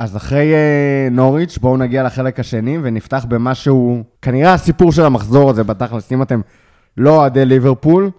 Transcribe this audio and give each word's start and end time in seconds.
אז 0.00 0.16
אחרי 0.16 0.52
אה, 0.54 1.08
נוריץ', 1.10 1.58
בואו 1.58 1.76
נגיע 1.76 2.02
לחלק 2.02 2.40
השני 2.40 2.78
ונפתח 2.82 3.24
במשהו, 3.28 4.02
כנראה 4.22 4.54
הסיפור 4.54 4.92
של 4.92 5.04
המחזור 5.04 5.50
הזה 5.50 5.64
בתכלס, 5.64 6.12
אם 6.12 6.22
אתם 6.22 6.40
לא 6.96 7.16
אוהדי 7.16 7.44
ליברפול, 7.44 8.10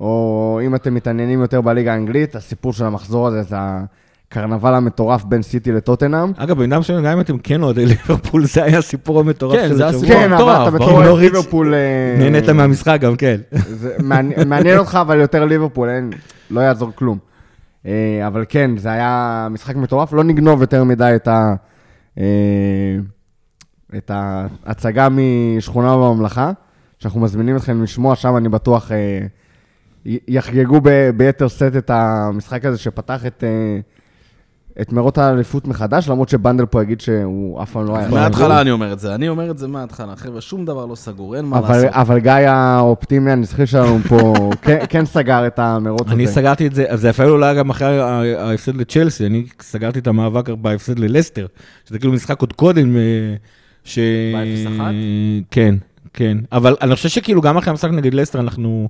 או 0.00 0.60
אם 0.66 0.74
אתם 0.74 0.94
מתעניינים 0.94 1.40
יותר 1.40 1.60
בליגה 1.60 1.92
האנגלית, 1.92 2.36
הסיפור 2.36 2.72
של 2.72 2.84
המחזור 2.84 3.26
הזה 3.26 3.42
זה 3.42 3.56
הקרנבל 3.58 4.74
המטורף 4.74 5.24
בין 5.24 5.42
סיטי 5.42 5.72
לטוטנאם. 5.72 6.32
אגב, 6.36 6.56
במידה 6.56 6.78
מסוימת, 6.78 7.04
גם 7.04 7.12
אם 7.12 7.20
אתם 7.20 7.38
כן 7.38 7.62
אוהדי 7.62 7.86
ליברפול, 7.86 8.44
זה 8.46 8.64
היה 8.64 8.78
הסיפור 8.78 9.20
המטורף 9.20 9.56
כן, 9.56 9.68
של 9.68 9.74
זה 9.76 9.86
השבוע. 9.86 10.02
הסיפור 10.04 10.20
כן, 10.22 10.32
אבל 10.32 10.62
אתה. 10.62 10.70
בתור 10.70 10.90
אוהד 11.06 11.18
ליברפול... 11.20 11.74
אה, 11.74 12.16
נהנית 12.18 12.48
מהמשחק 12.48 12.98
גם, 13.00 13.16
כן. 13.16 13.36
זה 13.52 13.94
מעניין- 14.02 14.48
מעניין 14.48 14.78
אותך, 14.78 14.98
אבל 15.00 15.20
יותר 15.20 15.44
ליברפול, 15.44 15.88
אין, 15.88 16.10
לא 16.50 16.60
יעזור 16.60 16.90
כלום. 16.94 17.33
אה, 17.86 18.26
אבל 18.26 18.44
כן, 18.48 18.76
זה 18.76 18.92
היה 18.92 19.48
משחק 19.50 19.76
מטורף, 19.76 20.12
לא 20.12 20.24
נגנוב 20.24 20.60
יותר 20.60 20.84
מדי 20.84 21.12
את 21.16 21.28
ה... 21.28 21.54
אה, 22.18 22.24
את 23.96 24.10
ההצגה 24.14 25.08
משכונה 25.10 25.96
בממלכה, 25.96 26.52
שאנחנו 26.98 27.20
מזמינים 27.20 27.56
אתכם 27.56 27.82
לשמוע, 27.82 28.16
שם 28.16 28.36
אני 28.36 28.48
בטוח 28.48 28.92
אה, 28.92 29.26
יחגגו 30.06 30.80
ביתר 31.16 31.48
סט 31.48 31.76
את 31.78 31.90
המשחק 31.90 32.64
הזה 32.64 32.78
שפתח 32.78 33.26
את, 33.26 33.44
את 34.80 34.92
מרוץ 34.92 35.18
האליפות 35.18 35.66
מחדש, 35.68 36.08
למרות 36.08 36.28
שבנדל 36.28 36.66
פה 36.66 36.82
יגיד 36.82 37.00
שהוא 37.00 37.62
אף 37.62 37.70
פעם 37.72 37.86
לא 37.86 37.96
היה... 37.96 38.08
מההתחלה 38.08 38.60
אני 38.60 38.70
אומר 38.70 38.92
את 38.92 38.98
זה, 38.98 39.14
אני 39.14 39.28
אומר 39.28 39.50
את 39.50 39.58
זה 39.58 39.68
מההתחלה. 39.68 40.16
חבר'ה, 40.16 40.40
שום 40.40 40.64
דבר 40.64 40.86
לא 40.86 40.94
סגור, 40.94 41.36
אין 41.36 41.44
מה 41.44 41.58
אבל, 41.58 41.74
לעשות. 41.74 41.90
אבל 41.90 42.18
גיא 42.18 42.32
האופטימי 42.32 43.32
הנצחי 43.32 43.66
שלנו 43.66 43.98
פה 44.08 44.34
כן, 44.62 44.78
כן 44.88 45.06
סגר 45.06 45.46
את 45.46 45.58
המרוץ 45.58 46.06
הזה. 46.06 46.14
אני 46.14 46.26
סגרתי 46.26 46.66
את 46.66 46.74
זה, 46.74 46.84
זה 46.94 47.10
אפילו 47.10 47.30
אולי 47.30 47.56
גם 47.56 47.70
אחרי 47.70 48.00
ההפסד 48.36 48.76
לצ'לסי, 48.76 49.26
אני 49.26 49.46
סגרתי 49.60 49.98
את 49.98 50.06
המאבק 50.06 50.48
בהפסד 50.48 50.98
ללסטר, 50.98 51.46
שזה 51.88 51.98
כאילו 51.98 52.12
משחק 52.12 52.40
עוד 52.40 52.52
קודם, 52.52 52.96
אה, 52.96 53.00
ש... 53.84 53.98
ב-0-1? 54.34 54.80
כן, 55.50 55.74
כן. 56.12 56.38
אבל 56.52 56.76
אני 56.82 56.94
חושב 56.94 57.08
שכאילו 57.08 57.40
גם 57.40 57.56
אחרי 57.56 57.70
המשחק 57.70 57.90
נגד 57.90 58.14
לסטר, 58.14 58.40
אנחנו... 58.40 58.88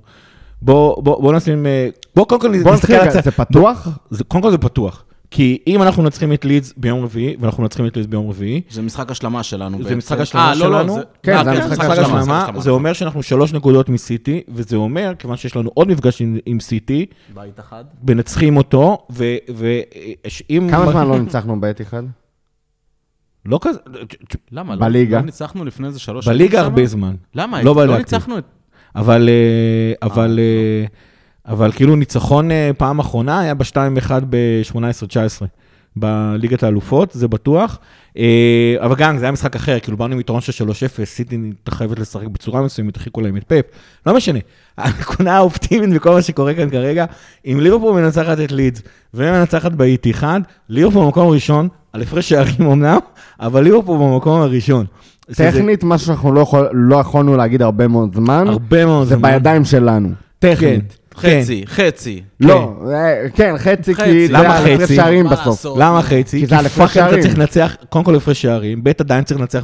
בוא, 0.61 1.03
בוא, 1.03 1.21
בוא 1.21 1.33
נשים... 1.33 1.65
אה, 1.65 1.89
בוא 2.15 2.25
קודם 2.25 2.41
כל 2.41 2.49
נסתכל 2.49 2.93
על 2.93 3.07
הצד. 3.07 3.23
זה 3.23 3.31
פתוח? 3.31 3.87
זה, 4.09 4.23
קודם 4.23 4.43
כל 4.43 4.51
זה 4.51 4.57
פתוח. 4.57 5.04
כי 5.35 5.57
אם 5.67 5.81
אנחנו 5.81 6.03
מנצחים 6.03 6.33
את 6.33 6.45
לידס 6.45 6.73
ביום 6.77 7.03
רביעי, 7.03 7.35
ואנחנו 7.39 7.63
מנצחים 7.63 7.87
את 7.87 7.97
לידס 7.97 8.07
ביום 8.07 8.29
רביעי, 8.29 8.61
זה 8.69 8.81
משחק 8.81 9.11
השלמה 9.11 9.43
שלנו 9.43 9.83
זה. 9.83 9.95
משחק 9.95 10.19
השלמה 10.19 10.49
אה, 10.49 10.55
לא, 10.55 10.71
לא, 10.71 10.79
שלנו. 10.79 10.97
כן, 11.23 11.37
אה, 11.37 11.43
זה 11.67 11.71
משחק 11.71 11.89
השלמה. 11.89 12.47
זה 12.57 12.69
אומר 12.69 12.93
שאנחנו 12.93 13.23
שלוש 13.23 13.53
נקודות 13.53 13.89
מסיטי, 13.89 14.41
וזה 14.49 14.75
אומר, 14.75 15.13
כיוון 15.19 15.37
שיש 15.37 15.55
לנו 15.55 15.71
עוד 15.73 15.87
מפגש 15.87 16.21
עם, 16.45 16.59
סיטי, 16.59 17.05
בית 17.33 17.59
אחד. 17.59 17.83
מנצחים 18.07 18.57
אותו, 18.57 19.07
ואם... 19.09 20.67
כמה 20.71 20.91
זמן 20.91 21.07
לא 21.07 21.19
ניצחנו 21.19 21.61
בעת 21.61 21.81
אחד? 21.81 22.03
לא 23.45 23.59
כזה, 23.61 23.79
למה? 24.51 24.75
לא- 24.75 24.81
בליגה. 24.81 25.17
לא 25.17 25.25
ניצחנו 25.25 25.65
לפני 25.65 25.87
איזה 25.87 25.99
שלוש 25.99 26.27
בליגה 26.27 26.61
הרבה? 26.61 26.85
זמן. 26.85 27.15
למה? 27.35 27.63
לא 27.63 27.87
לא. 27.87 27.97
ניצחנו 27.97 28.37
את... 28.37 28.43
אבל, 28.95 29.29
אה, 29.29 30.07
אבל, 30.07 30.39
אה, 30.39 30.85
אבל 31.47 31.71
כאילו 31.71 31.95
ניצחון 31.95 32.51
אה, 32.51 32.71
פעם 32.77 32.99
אחרונה 32.99 33.39
היה 33.39 33.53
ב-2-1 33.53 34.11
ב-18-19, 34.29 35.45
בליגת 35.95 36.63
האלופות, 36.63 37.11
זה 37.11 37.27
בטוח. 37.27 37.79
אה, 38.17 38.23
אבל 38.79 38.95
גם, 38.95 39.17
זה 39.17 39.25
היה 39.25 39.31
משחק 39.31 39.55
אחר, 39.55 39.79
כאילו 39.79 39.97
באנו 39.97 40.13
עם 40.13 40.19
יתרון 40.19 40.41
של 40.41 40.65
3-0, 40.69 40.71
סיטי 41.05 41.37
חייבת 41.69 41.99
לשחק 41.99 42.27
בצורה 42.27 42.61
מסוימת, 42.61 42.97
הרחיקו 42.97 43.21
להם 43.21 43.37
את 43.37 43.43
פפ, 43.47 43.61
לא 44.05 44.15
משנה. 44.15 44.39
הנקודה 44.77 45.33
האופטימית 45.37 45.89
בכל 45.89 46.11
מה 46.11 46.21
שקורה 46.21 46.53
כאן 46.53 46.69
כרגע, 46.69 47.05
אם 47.45 47.59
ליברפול 47.61 48.01
מנצחת 48.01 48.39
את 48.39 48.51
לידס 48.51 48.81
ומנצחת 49.13 49.71
באיתיחד, 49.71 50.39
ליברפול 50.69 51.05
במקום 51.05 51.27
הראשון, 51.27 51.67
על 51.93 52.01
הפרש 52.01 52.29
שערים 52.29 52.71
אמנם, 52.71 52.97
אבל 53.39 53.63
ליברפול 53.63 53.97
במקום 53.97 54.41
הראשון. 54.41 54.85
טכנית, 55.35 55.83
משהו 55.83 56.07
שאנחנו 56.07 56.31
לא 56.33 56.39
יכול- 56.39 56.69
לא 56.73 56.95
יכולנו 56.95 57.37
להגיד 57.37 57.61
הרבה 57.61 57.87
מאוד 57.87 58.15
זמן, 58.15 58.45
הרבה 58.47 58.85
מאוד 58.85 59.07
זה 59.07 59.15
זמן. 59.15 59.31
בידיים 59.31 59.65
שלנו. 59.65 60.09
טכנית. 60.39 60.59
כן. 60.59 61.04
חצי, 61.17 61.63
חצי. 61.67 62.21
לא, 62.39 62.73
אה, 62.93 63.29
כן, 63.35 63.55
חצי. 63.57 63.95
כי 63.95 64.27
זה 64.27 64.39
היה 64.39 64.57
הפרש? 64.57 64.91
שערים 64.91 65.29
בסוף. 65.29 65.65
למה 65.77 66.01
חצי? 66.01 66.39
כי 66.39 66.45
זה 66.45 66.57
על 66.57 66.65
הפרש 66.65 66.77
fuck 66.77 66.89
אתה 66.91 66.93
שערים. 67.09 67.21
צריך 67.23 67.37
לנצח, 67.39 67.75
קודם 67.89 68.05
כל 68.05 68.15
הפרש 68.15 68.41
שערים, 68.41 68.83
ב' 68.83 68.91
עדיין 68.99 69.23
צריך 69.23 69.39
לנצח 69.39 69.63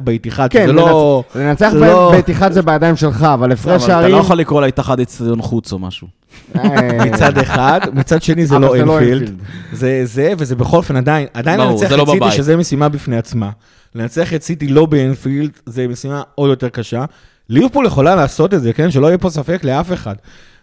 כן, 0.50 0.70
לא... 0.70 1.24
לנצ- 1.34 1.38
לנצח 1.40 1.70
זה 1.72 1.80
לא- 1.80 2.12
בעת 2.12 2.30
אחד 2.30 2.52
זה 2.52 2.62
בידיים 2.62 2.96
שלך, 2.96 3.24
אבל 3.24 3.52
הפרש 3.52 3.84
אתה 3.84 3.92
שערים... 3.92 4.12
לא 4.16 4.18
יכול 4.18 4.38
לקרוא 4.38 4.62
להתאחד 4.62 5.00
אצטדיון 5.00 5.42
חוץ 5.42 5.72
או 5.74 5.80
משהו. 5.80 6.08
אה, 6.56 7.06
מצד 7.06 7.38
אחד, 7.38 7.80
מצד 7.94 8.22
שני 8.22 8.46
זה 8.46 8.60
לא 8.60 8.68
לא 8.68 8.76
אינפילד. 8.76 9.22
אינפילד. 9.22 9.40
זה 9.74 10.02
זה, 10.04 10.34
וזה 10.38 10.56
בכל 10.56 10.78
אופן 10.78 10.96
עדיין, 10.96 11.28
עדיין 11.34 11.60
לנצח 11.60 11.90
זה 11.90 11.98
לא 11.98 12.04
את 12.04 12.08
סיטי. 12.10 12.32
שזה 12.32 12.58
משימה 12.58 12.90
בפני 12.90 13.18
עצמה. 13.18 13.50
לנצח 13.96 14.34
את 14.34 14.44
סיטי 14.44 14.68
לא 14.68 14.86
באינפילד, 14.86 15.50
זה 15.66 15.88
משימה 15.88 16.22
עוד 16.36 16.50
יותר 16.50 16.70
קשה. 16.70 17.06
ליברפול 17.50 17.86
יכולה 17.86 18.16
לעשות 18.16 18.54
את 18.54 18.62
זה, 18.62 18.74
כן? 18.74 18.92
שלא 18.92 19.08
יהיה 19.08 19.18
פה 19.18 19.30
ספק 19.30 19.64
לאף 19.64 19.94
אחד. 19.94 20.16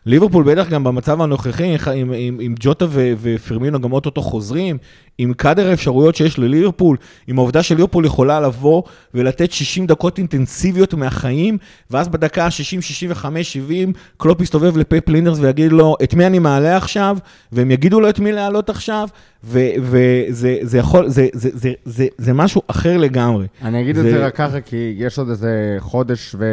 ליברפול 0.09 0.45
בטח 0.45 0.69
גם 0.69 0.85
במצב 0.85 1.21
הנוכחי, 1.21 1.77
עם, 1.95 2.13
עם, 2.17 2.39
עם 2.41 2.55
ג'וטה 2.61 2.87
ו- 2.89 3.13
ופרמינו 3.21 3.81
גם 3.81 3.93
אוטוטו 3.93 4.23
חוזרים, 4.23 4.79
עם 5.19 5.33
קאדר 5.33 5.71
האפשרויות 5.71 6.15
שיש 6.17 6.39
לליברפול, 6.39 6.97
עם 7.27 7.39
העובדה 7.39 7.63
שליברפול 7.63 8.05
יכולה 8.05 8.41
לבוא 8.41 8.83
ולתת 9.15 9.53
60 9.53 9.87
דקות 9.87 10.19
אינטנסיביות 10.19 10.95
מהחיים, 10.95 11.59
ואז 11.91 12.09
בדקה 12.09 12.45
ה-60, 12.45 12.51
65, 12.81 13.53
70, 13.53 13.93
קלופ 14.17 14.41
יסתובב 14.41 14.77
לפפ 14.77 15.09
לינדרס 15.09 15.39
ויגיד 15.41 15.73
לו, 15.73 15.97
את 16.03 16.15
מי 16.15 16.27
אני 16.27 16.39
מעלה 16.39 16.77
עכשיו? 16.77 17.19
והם 17.53 17.71
יגידו 17.71 18.01
לו 18.01 18.09
את 18.09 18.19
מי 18.19 18.33
להעלות 18.33 18.71
עכשיו, 18.71 19.09
וזה 19.45 20.57
זה 20.63 20.79
יכול, 20.79 21.09
זה, 21.09 21.27
זה, 21.33 21.51
זה, 21.53 21.73
זה, 21.85 22.07
זה 22.19 22.33
משהו 22.33 22.63
אחר 22.67 22.97
לגמרי. 22.97 23.47
אני 23.63 23.83
אגיד 23.83 23.97
את 23.99 24.05
זה- 24.05 24.11
זה 24.11 24.27
רק 24.27 24.37
ככה, 24.37 24.61
כי 24.61 24.95
יש 24.99 25.19
עוד 25.19 25.29
איזה 25.31 25.77
חודש 25.79 26.35
ו- 26.39 26.45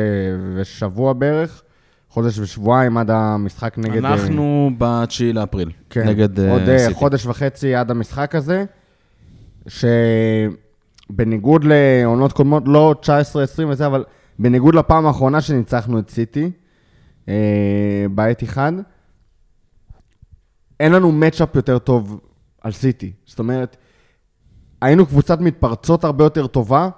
ושבוע 0.55 1.13
בערך, 1.13 1.61
חודש 2.15 2.39
ושבועיים 2.39 2.97
עד 2.97 3.11
המשחק 3.11 3.77
נגד... 3.77 4.05
אה, 4.05 4.13
אנחנו 4.13 4.69
ב-9 4.77 5.33
לאפריל, 5.33 5.71
כן, 5.89 6.07
נגד 6.07 6.39
אה, 6.39 6.51
עוד 6.51 6.61
סיטי. 6.77 6.93
חודש 6.93 7.25
וחצי 7.25 7.75
עד 7.75 7.91
המשחק 7.91 8.35
הזה, 8.35 8.65
שבניגוד 11.07 11.65
לעונות 11.65 12.33
קודמות, 12.33 12.63
לא 12.65 12.95
19-20 13.01 13.05
וזה, 13.69 13.85
אבל 13.85 14.03
בניגוד 14.39 14.75
לפעם 14.75 15.05
האחרונה 15.05 15.41
שניצחנו 15.41 15.99
את 15.99 16.09
סיטי, 16.09 16.51
אה, 17.29 18.05
בעת 18.11 18.43
אחד, 18.43 18.71
אין 20.79 20.91
לנו 20.91 21.11
מצ'אפ 21.11 21.55
יותר 21.55 21.79
טוב 21.79 22.19
על 22.61 22.71
סיטי. 22.71 23.11
זאת 23.25 23.39
אומרת, 23.39 23.77
היינו 24.81 25.05
קבוצת 25.05 25.39
מתפרצות 25.39 26.03
הרבה 26.03 26.23
יותר 26.23 26.47
טובה, 26.47 26.89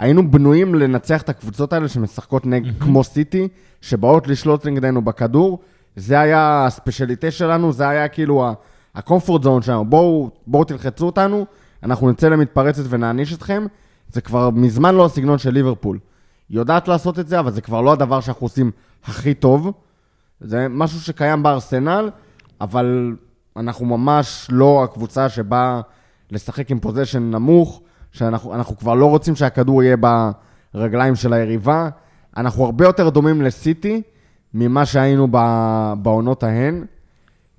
היינו 0.00 0.30
בנויים 0.30 0.74
לנצח 0.74 1.22
את 1.22 1.28
הקבוצות 1.28 1.72
האלה 1.72 1.88
שמשחקות 1.88 2.46
נג... 2.46 2.70
כמו 2.80 3.04
סיטי, 3.04 3.48
שבאות 3.80 4.28
לשלוט 4.28 4.66
נגדנו 4.66 5.02
בכדור. 5.02 5.58
זה 5.96 6.20
היה 6.20 6.66
הספיישליטה 6.66 7.30
שלנו, 7.30 7.72
זה 7.72 7.88
היה 7.88 8.08
כאילו 8.08 8.54
הקומפורט 8.94 9.42
זון 9.42 9.62
שלנו. 9.62 9.84
בואו, 9.84 10.30
בואו 10.46 10.64
תלחצו 10.64 11.06
אותנו, 11.06 11.46
אנחנו 11.82 12.10
נצא 12.10 12.28
למתפרצת 12.28 12.82
ונעניש 12.88 13.32
אתכם. 13.32 13.66
זה 14.12 14.20
כבר 14.20 14.50
מזמן 14.50 14.94
לא 14.94 15.04
הסגנון 15.04 15.38
של 15.38 15.50
ליברפול. 15.50 15.98
היא 16.48 16.58
יודעת 16.58 16.88
לעשות 16.88 17.18
את 17.18 17.28
זה, 17.28 17.40
אבל 17.40 17.50
זה 17.50 17.60
כבר 17.60 17.80
לא 17.80 17.92
הדבר 17.92 18.20
שאנחנו 18.20 18.44
עושים 18.44 18.70
הכי 19.04 19.34
טוב. 19.34 19.72
זה 20.40 20.66
משהו 20.70 21.00
שקיים 21.00 21.42
בארסנל, 21.42 22.10
אבל 22.60 23.16
אנחנו 23.56 23.86
ממש 23.86 24.46
לא 24.50 24.84
הקבוצה 24.84 25.28
שבאה 25.28 25.80
לשחק 26.30 26.70
עם 26.70 26.80
פוזיישן 26.80 27.30
נמוך, 27.30 27.80
שאנחנו 28.12 28.54
אנחנו 28.54 28.76
כבר 28.76 28.94
לא 28.94 29.06
רוצים 29.06 29.36
שהכדור 29.36 29.82
יהיה 29.82 29.96
ברגליים 30.74 31.14
של 31.14 31.32
היריבה. 31.32 31.88
אנחנו 32.36 32.64
הרבה 32.64 32.84
יותר 32.84 33.08
דומים 33.08 33.42
לסיטי 33.42 34.02
ממה 34.54 34.86
שהיינו 34.86 35.28
בעונות 36.02 36.42
ההן, 36.42 36.84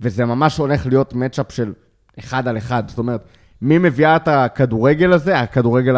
וזה 0.02 0.26
ממש 0.26 0.58
הולך 0.58 0.86
להיות 0.86 1.14
מצ'אפ 1.14 1.52
של 1.52 1.74
אחד 2.20 2.48
על 2.48 2.58
אחד. 2.58 2.84
זאת 2.88 2.98
אומרת, 2.98 3.26
מי 3.62 3.78
מביאה 3.78 4.16
את 4.16 4.28
הכדורגל 4.28 5.14
הזה, 5.14 5.40
הכדורגל 5.40 5.96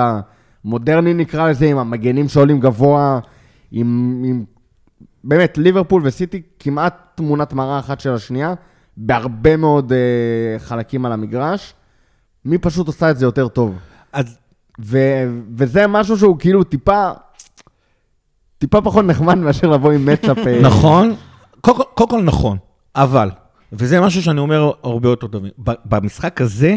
המודרני 0.63 1.13
נקרא 1.13 1.49
לזה, 1.49 1.65
עם 1.65 1.77
המגנים 1.77 2.27
שעולים 2.27 2.59
גבוה, 2.59 3.19
עם, 3.71 4.21
עם 4.25 4.45
באמת, 5.23 5.57
ליברפול 5.57 6.01
וסיטי 6.05 6.41
כמעט 6.59 6.95
תמונת 7.15 7.53
מראה 7.53 7.79
אחת 7.79 7.99
של 7.99 8.13
השנייה, 8.13 8.53
בהרבה 8.97 9.57
מאוד 9.57 9.91
uh, 9.91 10.59
חלקים 10.59 11.05
על 11.05 11.11
המגרש. 11.11 11.73
מי 12.45 12.57
פשוט 12.57 12.87
עושה 12.87 13.11
את 13.11 13.17
זה 13.17 13.25
יותר 13.25 13.47
טוב? 13.47 13.77
אז 14.13 14.37
ו- 14.81 15.23
וזה 15.57 15.87
משהו 15.87 16.17
שהוא 16.17 16.39
כאילו 16.39 16.63
טיפה, 16.63 17.11
טיפה 18.57 18.81
פחות 18.81 19.05
נחמד 19.05 19.37
מאשר 19.37 19.67
לבוא 19.69 19.91
עם 19.91 20.05
מצ'אפ. 20.05 20.37
אה, 20.47 20.61
נכון, 20.61 21.15
קודם 21.61 22.09
כל- 22.09 22.21
נכון, 22.21 22.57
אבל, 22.95 23.29
וזה 23.73 24.01
משהו 24.01 24.21
שאני 24.23 24.39
אומר 24.39 24.71
הרבה 24.83 25.09
יותר 25.09 25.27
טוב, 25.27 25.43
במשחק 25.85 26.41
הזה, 26.41 26.75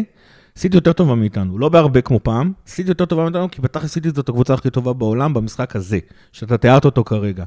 סיטי 0.57 0.77
יותר 0.77 0.93
טובה 0.93 1.15
מאיתנו, 1.15 1.57
לא 1.57 1.69
בהרבה 1.69 2.01
כמו 2.01 2.19
פעם, 2.23 2.51
סיטי 2.67 2.89
יותר 2.91 3.05
טובה 3.05 3.23
מאיתנו, 3.23 3.51
כי 3.51 3.61
בתכלס 3.61 3.91
סיטי 3.93 4.09
זאת 4.09 4.29
הקבוצה 4.29 4.53
הכי 4.53 4.69
טובה 4.69 4.93
בעולם 4.93 5.33
במשחק 5.33 5.75
הזה, 5.75 5.99
שאתה 6.31 6.57
תיארת 6.57 6.85
אותו 6.85 7.03
כרגע. 7.03 7.43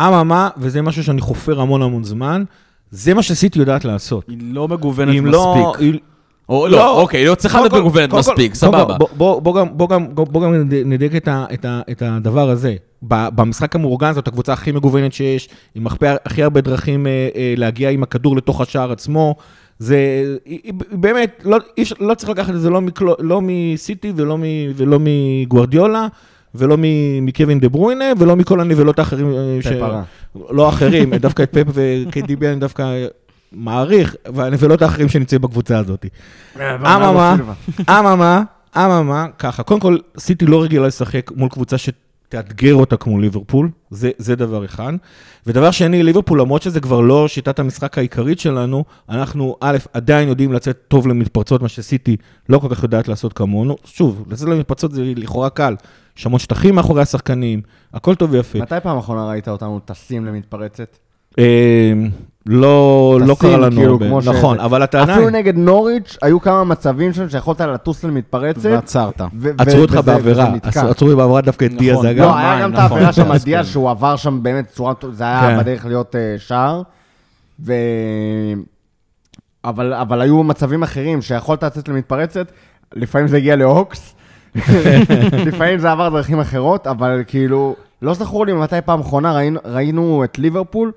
אממה, 0.00 0.48
וזה 0.56 0.82
משהו 0.82 1.04
שאני 1.04 1.20
חופר 1.20 1.60
המון 1.60 1.82
המון 1.82 2.04
זמן, 2.04 2.44
זה 2.90 3.14
מה 3.14 3.22
שסיטי 3.22 3.58
יודעת 3.58 3.84
לעשות. 3.84 4.24
היא 4.28 4.38
לא 4.54 4.68
מגוונת 4.68 5.22
לא, 5.24 5.54
מספיק. 5.56 5.80
היא- 5.80 6.00
או 6.48 6.68
לא. 6.68 6.76
לא, 6.78 7.00
אוקיי, 7.00 7.24
לא 7.26 7.34
צריכה 7.34 7.60
להיות 7.60 7.72
מגוונת 7.74 8.12
מספיק, 8.14 8.54
סבבה. 8.54 8.96
בוא- 8.98 9.40
גם- 10.40 10.54
נדייק 10.84 11.12
את 11.90 12.02
הדבר 12.02 12.50
הזה. 12.50 12.74
ב- 13.08 13.28
במשחק 13.34 13.74
המאורגן 13.76 14.12
זאת 14.12 14.28
הקבוצה 14.28 14.52
הכי 14.52 14.72
מגוונת 14.72 15.12
שיש, 15.12 15.48
עם 15.74 15.86
הכי- 15.86 15.96
הכי 16.26 16.42
הרבה 16.42 16.60
דרכים 16.60 17.06
אה, 17.06 17.28
אה, 17.36 17.54
להגיע 17.56 17.90
עם 17.90 18.02
הכדור 18.02 18.36
לתוך 18.36 18.60
השער 18.60 18.92
עצמו. 18.92 19.34
זה 19.78 19.96
באמת, 20.92 21.42
לא, 21.44 21.56
אי 21.78 21.82
אפשר- 21.82 21.94
לא 22.00 22.14
צריך 22.14 22.30
לקחת 22.30 22.54
את 22.54 22.60
זה 22.60 22.70
לא, 22.70 22.80
מקלו, 22.80 23.14
לא 23.18 23.40
מסיטי 23.42 24.12
ולא, 24.16 24.38
מ, 24.38 24.42
ולא 24.76 24.98
מגוורדיולה. 25.00 26.06
ולא 26.54 26.76
מקווין 27.22 27.60
דה 27.60 27.68
ברuyne 27.68 28.02
ולא 28.18 28.36
מכל 28.36 28.60
הנבלות 28.60 28.98
האחרים. 28.98 29.32
אה, 29.34 29.58
ש- 29.62 29.66
פפרה. 29.66 30.02
לא 30.50 30.68
אחרים, 30.68 31.14
דווקא 31.14 31.42
את 31.42 31.52
פפ 31.52 31.64
וקיידיבי 31.74 32.48
אני 32.48 32.56
דווקא 32.56 32.84
מעריך, 33.52 34.16
והנבלות 34.34 34.82
האחרים 34.82 35.08
שנמצאים 35.08 35.40
בקבוצה 35.40 35.78
הזאת. 35.78 36.06
אממה, 36.56 37.36
אממה, 37.90 38.42
אממה, 38.76 39.26
ככה, 39.38 39.62
קודם 39.62 39.80
כל, 39.80 39.98
סיטי 40.18 40.46
לא 40.46 40.62
רגילה 40.62 40.86
לשחק 40.86 41.30
מול 41.36 41.48
קבוצה 41.48 41.76
שתאתגר 41.78 42.74
אותה 42.74 42.96
כמו 42.96 43.20
ליברפול, 43.20 43.70
זה, 43.90 44.10
זה 44.18 44.36
דבר 44.36 44.64
אחד. 44.64 44.92
ודבר 45.46 45.70
שני, 45.70 46.02
ליברפול, 46.02 46.40
למרות 46.40 46.62
שזה 46.62 46.80
כבר 46.80 47.00
לא 47.00 47.28
שיטת 47.28 47.58
המשחק 47.58 47.98
העיקרית 47.98 48.40
שלנו, 48.40 48.84
אנחנו, 49.08 49.56
א', 49.60 49.76
עדיין 49.92 50.28
יודעים 50.28 50.52
לצאת 50.52 50.78
טוב 50.88 51.06
למתפרצות, 51.06 51.62
מה 51.62 51.68
שסיטי 51.68 52.16
לא 52.48 52.58
כל 52.58 52.68
כך 52.74 52.82
יודעת 52.82 53.08
לעשות 53.08 53.32
כמונו. 53.32 53.76
שוב, 53.84 54.24
לצאת 54.30 54.48
למתפרצות 54.48 54.92
זה 54.92 55.02
לכאורה 55.16 55.50
קל. 55.50 55.74
יש 56.18 56.26
המון 56.26 56.38
שטחים 56.38 56.74
מאחורי 56.74 57.02
השחקנים, 57.02 57.62
הכל 57.92 58.14
טוב 58.14 58.32
ויפה. 58.32 58.58
מתי 58.58 58.74
פעם 58.82 58.98
אחרונה 58.98 59.28
ראית 59.28 59.48
אותנו 59.48 59.80
טסים 59.84 60.26
למתפרצת? 60.26 60.96
אה, 61.38 61.92
לא, 62.46 63.18
לא 63.26 63.36
קרה 63.38 63.56
לנו 63.56 63.76
כאילו, 63.76 63.92
הרבה, 63.92 64.06
נכון, 64.30 64.56
שזה. 64.56 64.64
אבל 64.64 64.84
אתה 64.84 65.02
אפילו 65.02 65.30
נגד 65.30 65.56
נוריץ' 65.56 66.16
היו 66.22 66.40
כמה 66.40 66.64
מצבים 66.64 67.12
שם 67.12 67.28
שיכולת 67.28 67.60
לטוס 67.60 68.04
למתפרצת. 68.04 68.70
ועצרת. 68.70 69.20
ו- 69.40 69.50
עצרו 69.58 69.80
אותך 69.80 70.00
בעבירה. 70.04 70.54
עצרו 70.62 70.88
אותי 70.88 71.04
בעבירה 71.04 71.40
דווקא 71.40 71.64
את 71.64 71.72
דיאז, 71.72 71.98
נכון. 71.98 72.06
אגב. 72.06 72.24
לא, 72.24 72.36
היה 72.36 72.62
גם 72.62 72.72
את 72.72 72.78
העבירה 72.78 73.12
שם 73.12 73.22
נכון. 73.22 73.32
על 73.32 73.38
דיאז, 73.44 73.68
שהוא 73.68 73.90
עבר 73.90 74.16
שם 74.16 74.42
באמת 74.42 74.66
צורה, 74.68 74.92
זה 75.12 75.24
היה 75.24 75.40
כן. 75.40 75.58
בדרך 75.58 75.86
להיות 75.86 76.16
אה, 76.16 76.34
שער. 76.38 76.82
ו... 77.64 77.72
אבל, 79.64 79.94
אבל 79.94 80.20
היו 80.20 80.42
מצבים 80.42 80.82
אחרים 80.82 81.22
שיכולת 81.22 81.64
לצאת 81.64 81.88
למתפרצת, 81.88 82.52
לפעמים 82.94 83.28
זה 83.28 83.36
הגיע 83.36 83.56
להוקס, 83.56 84.14
לפעמים 85.46 85.78
זה 85.78 85.90
עבר 85.92 86.08
דרכים 86.08 86.40
אחרות, 86.40 86.86
אבל 86.86 87.22
כאילו, 87.26 87.76
לא 88.02 88.14
זכור 88.14 88.46
לי 88.46 88.52
מתי 88.52 88.76
פעם 88.84 89.00
אחרונה 89.00 89.32
ראינו, 89.32 89.60
ראינו 89.64 90.24
את 90.24 90.38
ליברפול 90.38 90.92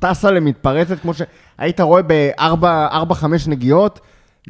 טסה 0.00 0.30
למתפרצת, 0.30 0.96
כמו 1.02 1.12
שהיית 1.14 1.80
רואה 1.80 2.02
בארבע-חמש 2.56 3.46
נגיעות, 3.48 4.00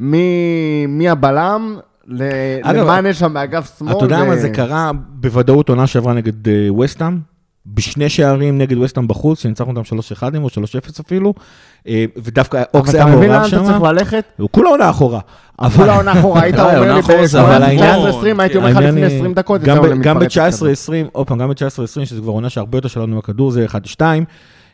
מ- 0.01 0.97
מהבלם 0.97 1.77
ל- 2.07 2.23
אגב, 2.63 2.83
למאנה 2.83 3.13
שם 3.13 3.33
באגף 3.33 3.77
שמאל. 3.79 3.91
אתה 3.91 4.05
יודע 4.05 4.19
ו- 4.23 4.25
מה, 4.27 4.37
זה 4.37 4.49
קרה 4.49 4.91
בוודאות 5.09 5.69
עונה 5.69 5.87
שעברה 5.87 6.13
נגד 6.13 6.47
אה, 6.47 6.73
וסטאם, 6.73 7.17
בשני 7.65 8.09
שערים 8.09 8.57
נגד 8.57 8.77
וסטאם 8.77 9.07
בחוץ, 9.07 9.41
שניצחנו 9.41 9.69
אותם 9.71 9.81
3-1 9.81 10.37
או 10.37 10.47
3-0 10.47 10.53
אפילו, 11.05 11.33
אה, 11.87 12.05
ודווקא 12.23 12.57
אבל 12.57 12.65
אוקס 12.73 12.95
היה 12.95 13.03
אתה 13.03 13.11
מבין 13.15 13.29
לאן 13.29 13.39
מעורב 13.39 13.53
אתה 13.53 13.63
צריך 13.63 13.77
שם, 13.79 13.85
ללכת? 13.85 14.23
הוא 14.37 14.49
כולה 14.51 14.69
עונה 14.69 14.89
אחורה. 14.89 15.19
אבל- 15.59 15.69
כולה 15.75 15.95
עונה 15.95 16.19
אחורה, 16.19 16.41
היית 16.41 16.55
די, 16.55 16.61
אומר 16.61 16.93
לי 16.93 16.99
אחורה 16.99 17.27
זה 17.27 17.41
אבל 17.41 17.63
העניין- 17.63 17.99
ב-19-20, 18.01 18.39
הייתי 18.41 18.57
אומר 18.57 18.69
לך 18.69 18.77
לפני 18.77 19.05
היא- 19.05 19.17
20 19.17 19.33
דקות, 19.33 19.61
גם 19.61 19.77
יצאנו 19.77 19.95
ב- 19.99 20.01
גם 20.01 20.17
למתפרצת 20.17 20.47
כזאת. 20.47 20.69
ב-19-20, 20.69 21.09
עוד 21.11 21.27
פעם, 21.27 21.37
גם 21.37 21.49
ב-19-20, 21.49 22.05
שזה 22.05 22.21
כבר 22.21 22.31
עונה 22.31 22.49
שהרבה 22.49 22.77
יותר 22.77 22.87
שלנו 22.87 23.17
בכדור, 23.17 23.51
זה 23.51 23.65
1-2. 23.65 24.01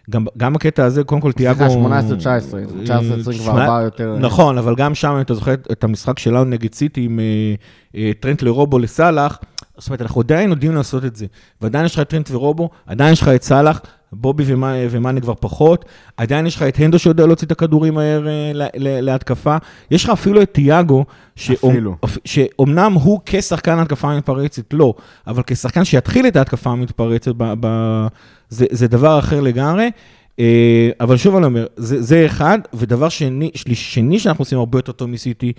גם, 0.10 0.26
גם 0.38 0.56
הקטע 0.56 0.86
הזה, 0.86 1.04
קודם 1.04 1.22
כל 1.22 1.32
תיאגו... 1.32 1.66
סליחה, 1.70 2.40
18-19, 2.40 2.88
19-20 3.30 3.44
כבר 3.44 3.52
עבר 3.52 3.82
יותר... 3.84 4.18
נכון, 4.20 4.58
אבל 4.58 4.76
גם 4.76 4.96
שם, 4.96 5.12
אם 5.12 5.22
אתה 5.22 5.34
זוכר 5.34 5.54
את 5.54 5.84
המשחק 5.84 6.20
שלנו 6.20 6.46
נגד 6.46 6.74
סיטי 6.74 7.02
עם 7.02 7.20
אה, 7.20 7.56
אה, 7.96 8.12
טרנט 8.20 8.42
לרובו 8.42 8.80
לסאלח, 8.80 9.40
זאת 9.78 9.90
אומרת, 9.90 10.02
אנחנו 10.02 10.22
עדיין 10.22 10.50
יודעים 10.50 10.76
לעשות 10.76 11.06
את 11.06 11.16
זה. 11.16 11.26
ועדיין 11.62 11.86
יש 11.86 11.94
לך 11.94 12.00
את 12.00 12.10
טרנט 12.10 12.32
ורובו, 12.32 12.70
עדיין 12.86 13.14
יש 13.14 13.22
לך 13.22 13.28
את 13.28 13.44
סאלח, 13.44 13.82
בובי 14.14 14.44
ומאנה 14.90 15.22
כבר 15.22 15.34
פחות, 15.40 15.86
עדיין 16.18 16.46
יש 16.46 16.56
לך 16.56 16.64
את 16.64 16.78
הנדו 16.80 17.00
שיודע 17.00 17.26
להוציא 17.26 17.48
את 17.48 17.52
הכדורים 17.52 17.94
מהר 17.94 18.28
אה, 18.28 18.52
להתקפה. 19.02 19.58
יש 19.92 20.04
לך 20.04 20.10
אפילו 20.10 20.42
את 20.42 20.54
תיאגו. 20.54 21.06
שאומנם 22.26 22.94
הוא 22.94 23.20
כשחקן 23.26 23.80
התקפה 23.80 24.18
מתפרצת, 24.18 24.74
לא, 24.74 24.94
אבל 25.28 25.44
כשחקן 25.48 25.86
שיתחיל 25.86 26.28
את 26.28 26.36
ההתקפה 26.36 26.70
המתפרצת, 26.70 27.32
ב- 27.38 27.54
ב- 27.60 28.08
זה, 28.50 28.66
זה 28.72 28.88
דבר 28.88 29.20
אחר 29.20 29.42
לגמרי. 29.42 29.90
אה, 30.40 30.90
אבל 31.00 31.18
שוב 31.18 31.36
אני 31.36 31.46
אומר, 31.46 31.66
זה, 31.76 32.02
זה 32.02 32.26
אחד, 32.26 32.60
ודבר 32.74 33.10
שני, 33.10 33.52
שני 33.74 34.20
שאנחנו 34.20 34.42
עושים 34.42 34.58
הרבה 34.58 34.78
יותר 34.78 34.92
טוב 34.92 35.10
מסיטי, 35.10 35.54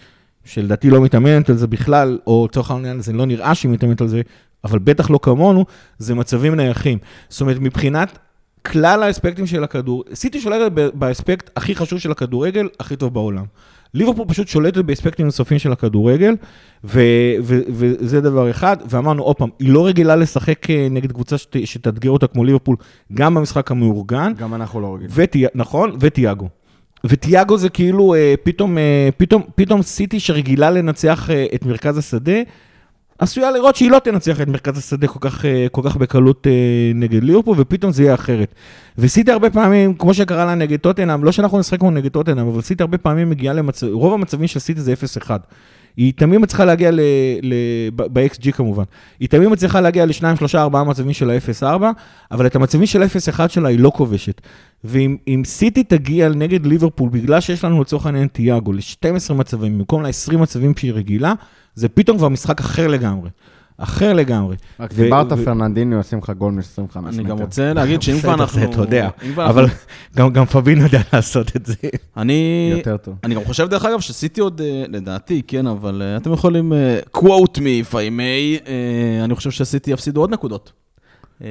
שלדעתי 0.44 0.90
לא 0.90 1.00
מתאמנת 1.00 1.50
על 1.50 1.56
זה 1.56 1.66
בכלל, 1.66 2.18
או 2.26 2.46
לצורך 2.50 2.70
העניין 2.70 3.00
זה 3.00 3.12
לא 3.12 3.26
נראה 3.26 3.54
שהיא 3.54 3.70
מתאמנת 3.70 4.00
על 4.00 4.08
זה, 4.08 4.22
אבל 4.64 4.78
בטח 4.78 5.10
לא 5.10 5.18
כמונו, 5.22 5.64
זה 5.98 6.14
מצבים 6.14 6.54
נייחים. 6.54 6.98
זאת 7.28 7.40
אומרת, 7.40 7.56
מבחינת 7.60 8.18
כלל 8.64 9.02
האספקטים 9.02 9.46
של 9.46 9.64
הכדור, 9.64 10.04
סיטי 10.14 10.40
שולטת 10.40 10.72
באספקט 10.94 11.50
הכי 11.56 11.74
חשוב 11.74 11.98
של 11.98 12.10
הכדורגל, 12.10 12.68
הכי 12.80 12.96
טוב 12.96 13.14
בעולם. 13.14 13.44
ליברפול 13.94 14.24
פשוט 14.28 14.48
שולטת 14.48 14.84
באספקטים 14.84 15.26
נוספים 15.26 15.58
של 15.58 15.72
הכדורגל, 15.72 16.34
ו- 16.84 17.00
ו- 17.42 17.60
וזה 17.68 18.20
דבר 18.20 18.50
אחד, 18.50 18.76
ואמרנו 18.90 19.22
עוד 19.22 19.36
פעם, 19.36 19.48
היא 19.58 19.72
לא 19.72 19.86
רגילה 19.86 20.16
לשחק 20.16 20.70
אה, 20.70 20.86
נגד 20.90 21.12
קבוצה 21.12 21.38
שת- 21.38 21.56
שתאתגר 21.66 22.10
אותה 22.10 22.26
כמו 22.26 22.44
ליברפול, 22.44 22.76
גם 23.14 23.34
במשחק 23.34 23.70
המאורגן, 23.70 24.32
גם 24.38 24.54
אנחנו 24.54 24.80
לא 24.80 24.94
רגילים. 24.94 25.10
וטי... 25.14 25.44
נכון, 25.54 25.96
וטיאגו. 26.00 26.48
וטיאגו 27.04 27.58
זה 27.58 27.68
כאילו 27.68 28.14
אה, 28.14 28.34
פתאום, 28.42 28.78
אה, 28.78 29.08
פתאום, 29.16 29.42
פתאום 29.54 29.82
סיטי 29.82 30.20
שרגילה 30.20 30.70
לנצח 30.70 31.30
אה, 31.30 31.46
את 31.54 31.66
מרכז 31.66 31.98
השדה, 31.98 32.36
עשויה 33.18 33.50
לראות 33.50 33.76
שהיא 33.76 33.90
לא 33.90 33.98
תנצח 33.98 34.40
את 34.40 34.48
מרכז 34.48 34.78
השדה 34.78 35.06
כל 35.06 35.18
כך, 35.20 35.44
אה, 35.44 35.66
כל 35.72 35.82
כך 35.84 35.96
בקלות 35.96 36.46
אה, 36.46 36.52
נגד 36.94 37.24
ליברפול, 37.24 37.56
ופתאום 37.60 37.92
זה 37.92 38.02
יהיה 38.02 38.14
אחרת. 38.14 38.54
וסיטי 38.98 39.32
הרבה 39.32 39.50
פעמים, 39.50 39.94
כמו 39.94 40.14
שקרה 40.14 40.44
לה 40.44 40.54
נגד 40.54 40.78
טוטנאם, 40.78 41.24
לא 41.24 41.32
שאנחנו 41.32 41.58
נשחק 41.58 41.78
כמו 41.78 41.90
נגד 41.90 42.10
טוטנאם, 42.10 42.48
אבל 42.48 42.60
סיטי 42.60 42.82
הרבה 42.82 42.98
פעמים 42.98 43.30
מגיעה 43.30 43.54
למצב, 43.54 43.86
רוב 43.86 44.14
המצבים 44.14 44.46
של 44.46 44.60
סיטי 44.60 44.80
זה 44.80 44.94
0-1. 45.26 45.30
היא 45.96 46.12
תמיד 46.16 46.38
מצליחה 46.38 46.64
להגיע 46.64 46.90
ל... 46.90 47.00
ל 47.42 47.54
ב-XG 47.96 48.52
כמובן. 48.52 48.82
היא 49.20 49.28
תמיד 49.28 49.48
מצליחה 49.48 49.80
להגיע 49.80 50.06
לשניים, 50.06 50.36
שלושה, 50.36 50.62
ארבעה 50.62 50.84
מצבים 50.84 51.12
של 51.12 51.30
ה-0-4, 51.30 51.82
אבל 52.30 52.46
את 52.46 52.56
המצבים 52.56 52.86
של 52.86 53.02
ה-0-1 53.02 53.48
שלה 53.48 53.68
היא 53.68 53.78
לא 53.78 53.92
כובשת. 53.94 54.40
ואם 54.84 55.16
אם 55.28 55.42
סיטי 55.44 55.84
תגיע 55.84 56.28
נגד 56.28 56.66
ליברפול, 56.66 57.08
בגלל 57.08 57.40
שיש 57.40 57.64
לנו 57.64 57.80
לצורך 57.80 58.06
העניין 58.06 58.28
תיאגו, 58.28 58.72
ל-12 58.72 59.34
מצבים, 59.34 59.78
במקום 59.78 60.02
ל-20 60.02 60.36
מצבים 60.36 60.72
שהיא 60.76 60.92
רגילה, 60.92 61.34
זה 61.74 61.88
פתאום 61.88 62.18
כבר 62.18 62.28
משחק 62.28 62.60
אחר 62.60 62.88
לגמרי. 62.88 63.30
אחר 63.78 64.12
לגמרי. 64.12 64.56
רק 64.80 64.90
ו- 64.94 65.02
דיברת 65.02 65.32
ו- 65.32 65.44
פרננדיניו, 65.44 65.98
ישים 66.00 66.18
לך 66.18 66.30
גול 66.38 66.52
מ-25 66.52 66.60
מטר. 67.00 67.08
אני 67.08 67.24
גם 67.24 67.38
רוצה 67.38 67.72
להגיד 67.72 68.02
שאם 68.02 68.20
כבר 68.20 68.34
אנחנו... 68.34 68.62
אתה 68.64 68.80
יודע, 68.80 69.08
אבל 69.36 69.66
גם- 70.16 70.32
גם 70.32 70.44
פבינו 70.44 70.82
יודע 70.82 71.00
לעשות 71.12 71.56
את 71.56 71.66
זה. 71.66 71.74
אני... 72.16 72.72
יותר 72.76 72.96
טוב. 72.96 73.14
אני 73.24 73.34
גם 73.34 73.44
חושב, 73.44 73.68
דרך 73.68 73.84
אגב, 73.84 74.00
שסיטי 74.00 74.40
עוד, 74.40 74.60
אה, 74.60 74.84
לדעתי, 74.88 75.42
כן, 75.46 75.66
אבל 75.66 76.02
אה, 76.04 76.16
אתם 76.16 76.32
יכולים, 76.32 76.72
quote 77.16 77.56
me 77.56 77.84
if 77.88 77.92
I 77.92 78.10
may, 78.18 78.66
אה, 78.68 79.24
אני 79.24 79.34
חושב 79.34 79.50
שסיטי 79.50 79.90
יפסידו 79.90 80.20
עוד 80.20 80.30
נקודות. 80.30 80.72
אה, 81.44 81.48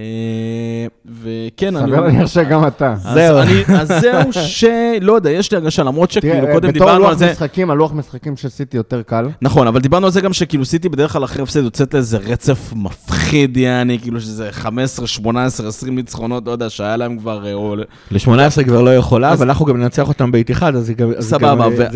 וכן, 1.22 1.76
אני... 1.76 1.86
סביר 1.88 2.02
להניח 2.02 2.28
שגם 2.28 2.68
אתה. 2.68 2.94
אז 2.94 3.14
זהו. 3.14 3.38
אני- 3.40 3.64
אז 3.80 3.88
זהו 3.88 4.34
שלא 5.00 5.14
יודע, 5.14 5.30
יש 5.32 5.52
לי 5.52 5.58
הרגשה, 5.58 5.84
למרות 5.84 6.12
שכאילו 6.12 6.36
קודם 6.54 6.56
בתור 6.56 6.72
דיברנו 6.72 7.00
לוח 7.00 7.10
על 7.10 7.18
זה, 7.18 7.32
משחקים, 7.32 7.72
הלוח 7.72 7.94
משחקים 7.94 8.38
של 8.38 8.50
סיטי 8.50 8.78
יותר 8.78 9.02
קל. 9.02 9.26
נכון, 9.42 9.68
אבל 9.68 9.80
דיברנו 9.80 10.06
על 10.06 10.12
זה 10.12 10.22
גם 10.22 10.34
שכאילו 10.34 10.66
סיטי 10.66 10.90
בדרך 10.90 11.14
כלל 11.14 11.24
אחרי 11.24 11.44
הפסד 11.44 11.64
יוצאת 11.64 11.94
לאיזה 11.94 12.18
רצף 12.18 12.74
מפחיד, 12.76 13.58
יעני, 13.58 14.00
כאילו 14.00 14.22
שזה 14.22 14.48
15, 14.52 15.08
18, 15.08 15.68
20 15.68 15.96
ניצחונות, 15.96 16.48
לא 16.48 16.52
יודע, 16.52 16.70
שהיה 16.70 16.98
להם 16.98 17.18
כבר... 17.18 17.46
אה, 17.48 17.54
או- 17.54 17.76
ל-18 18.12 18.64
כבר 18.66 18.82
לא 18.82 18.96
יכולה, 18.96 19.34
אבל 19.34 19.48
אנחנו 19.48 19.66
גם 19.66 19.78
ננצח 19.78 20.08
אותם 20.08 20.32
באיתיחד, 20.32 20.76
אז 20.76 20.86
זה 20.86 20.94
גם 20.94 21.10
אז 21.18 21.24
זה 21.24 21.30
סבבה, 21.30 21.54
אבל 21.54 21.88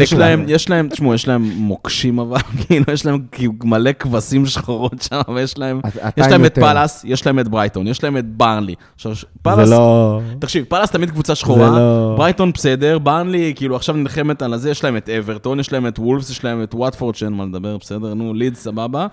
יש 0.00 0.12
להם, 0.12 0.40
לנו. 0.40 0.50
יש 0.50 0.70
להם, 0.70 0.88
תשמעו, 0.88 1.14
יש 1.14 1.28
להם 1.28 1.42
מוקשים 1.56 2.18
אבל, 2.18 2.38
כאילו, 2.66 2.84
יש 2.92 3.06
להם 3.06 3.18
כאילו 3.32 3.52
מלא 3.64 3.90
כבשים 3.98 4.46
שחורות 4.46 5.02
שם, 5.10 5.20
ויש 5.34 5.58
להם, 5.58 5.80
את. 6.46 6.58
פאלאס, 6.58 7.04
יש 7.04 7.26
להם 7.26 7.37
את 7.40 7.48
ברייטון, 7.48 7.86
יש 7.86 8.04
להם 8.04 8.16
את 8.16 8.24
ברנלי. 8.36 8.74
עכשיו, 8.94 9.14
זה 9.14 9.20
פאלאס, 9.42 9.70
לא... 9.70 10.20
תקשיב, 10.38 10.64
פאלאס 10.68 10.90
תמיד 10.90 11.10
קבוצה 11.10 11.34
שחורה, 11.34 11.70
לא- 11.70 12.14
ברייטון 12.16 12.52
בסדר, 12.54 12.98
ברנלי, 12.98 13.52
כאילו 13.56 13.76
עכשיו 13.76 13.94
נלחמת 13.96 14.42
על 14.42 14.54
הזה, 14.54 14.70
יש 14.70 14.84
להם 14.84 14.96
את 14.96 15.08
אברטון, 15.08 15.60
יש 15.60 15.72
להם 15.72 15.86
את 15.86 15.98
וולפס, 15.98 16.30
יש 16.30 16.44
להם 16.44 16.62
את 16.62 16.74
וואטפורד, 16.74 17.14
שאין 17.14 17.32
מה 17.32 17.44
לדבר, 17.44 17.76
בסדר, 17.80 18.14
נו, 18.14 18.34
לידס, 18.34 18.62
סבבה. 18.64 19.06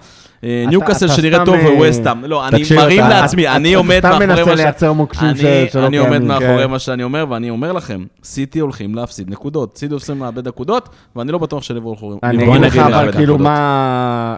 אה, 0.44 0.60
אתה- 0.62 0.70
ניוקאסל 0.70 1.06
אתה 1.06 1.14
שנראה 1.16 1.46
טוב 1.46 1.56
אה, 1.56 1.74
וווסטאם. 1.74 2.26
לא, 2.26 2.48
אני 2.48 2.60
תקשיב, 2.60 2.78
מרים 2.78 3.00
אתה- 3.00 3.10
לעצמי, 3.10 3.48
אני 3.48 3.74
עומד 3.74 3.96
אתה 3.96 4.10
מאחורי 4.10 4.26
מנסה 4.28 4.46
מה 4.46 4.58
ש... 4.58 4.60
לייצר 4.60 4.94
מוקשים 4.94 5.28
אני- 5.28 5.38
ש- 5.40 5.74
שלא 5.74 5.88
אני 5.88 5.98
עומד 5.98 6.10
קיימים, 6.12 6.28
מאחורי 6.28 6.64
כן. 6.64 6.72
מה 6.72 6.80
שאני 6.80 7.04
אומר, 7.04 7.26
ואני 7.30 7.50
אומר 7.50 7.72
לכם, 7.72 8.04
סיטי 8.24 8.60
הולכים 8.60 8.96
להפסיד 8.96 9.30
נקודות. 9.30 9.78
סיטי 9.78 9.94
הולכים 9.94 10.24
לאבד 10.24 10.48
נקודות, 10.48 10.90
ואני 11.16 11.32
לא 11.32 11.38
בטוח 11.38 11.64
שליברפול 11.64 12.18
אני 12.24 12.38
ליברפול 12.38 12.56
אגיד 12.58 12.68
לך 12.68 12.74
הולכים 12.76 12.94
אבל 12.94 13.06
לאבד 13.06 13.16
כאילו 13.16 13.34
נקודות. 13.34 13.42
מה... 13.52 14.36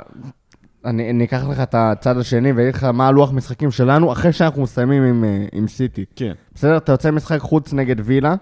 אני 0.88 1.10
אני 1.10 1.24
אקח 1.24 1.44
לך 1.50 1.60
את 1.60 1.75
הצד 1.77 2.17
השני 2.17 2.51
ואגיד 2.51 2.75
לך 2.75 2.84
מה 2.84 3.08
הלוח 3.08 3.32
משחקים 3.32 3.72
שלנו 3.72 4.12
אחרי 4.12 4.34
שאנחנו 4.34 4.62
מסיימים 4.63 5.03
עם, 5.03 5.24
אה, 5.24 5.46
עם 5.51 5.67
סיטי. 5.67 6.06
כן. 6.15 6.32
בסדר? 6.56 6.77
אתה 6.77 6.91
יוצא 6.91 7.12
משחק 7.12 7.39
חוץ 7.39 7.74
נגד 7.74 7.96
וילה, 8.03 8.36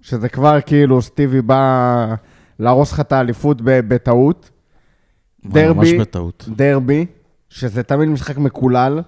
שזה 0.00 0.28
כבר 0.28 0.58
כאילו 0.66 1.02
סטיבי 1.02 1.42
בא 1.42 2.14
להרוס 2.58 2.92
לך 2.92 3.00
את 3.00 3.12
האליפות 3.12 3.62
ב- 3.62 3.80
בטעות. 3.94 4.50
ממש 5.44 5.54
דרבי, 5.54 5.98
בטעות. 5.98 6.48
דרבי, 6.56 7.06
שזה 7.48 7.82
תמיד 7.82 8.08
משחק 8.08 8.38
מקולל. 8.38 8.92
אבל 8.92 9.02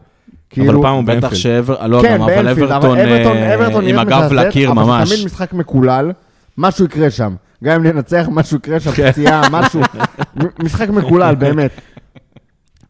כאילו, 0.51 0.83
פעם 0.83 0.95
הוא 0.95 1.05
בטח. 1.05 1.35
שאבר... 1.35 1.87
לא, 1.87 2.03
כן, 2.03 2.15
גם 2.15 2.23
אבל 2.23 2.49
אברטון 2.49 2.99
אברטון, 2.99 3.37
אה, 3.37 3.55
אברטון 3.55 3.87
עם 3.87 3.99
הגב 3.99 4.33
לקיר 4.33 4.71
אבל 4.71 4.85
זה 4.85 4.91
ממש. 4.91 5.13
תמיד 5.13 5.25
משחק 5.27 5.53
מקולל, 5.53 6.13
משהו 6.59 6.85
יקרה 6.85 7.11
שם. 7.11 7.35
גם 7.65 7.75
אם 7.75 7.87
ננצח, 7.87 8.27
משהו 8.31 8.57
יקרה 8.57 8.81
שם, 8.81 8.91
כן. 8.91 9.13
פציעה, 9.13 9.43
משהו. 9.51 9.81
משחק 10.65 10.89
מקולל, 10.89 11.35
באמת. 11.35 11.71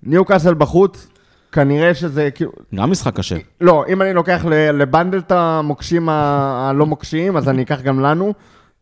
ניוקאסל 0.02 0.54
בחוץ, 0.54 1.08
כנראה 1.52 1.94
שזה 1.94 2.30
כאילו... 2.34 2.52
גם 2.74 2.90
משחק 2.90 3.16
קשה. 3.16 3.36
לא, 3.60 3.84
אם 3.88 4.02
אני 4.02 4.12
לוקח 4.12 4.44
לבנדל 4.72 5.18
את 5.18 5.32
המוקשים 5.32 6.08
הלא 6.08 6.86
מוקשיים, 6.86 7.36
אז 7.36 7.48
אני 7.48 7.62
אקח 7.62 7.80
גם 7.80 8.00
לנו. 8.00 8.32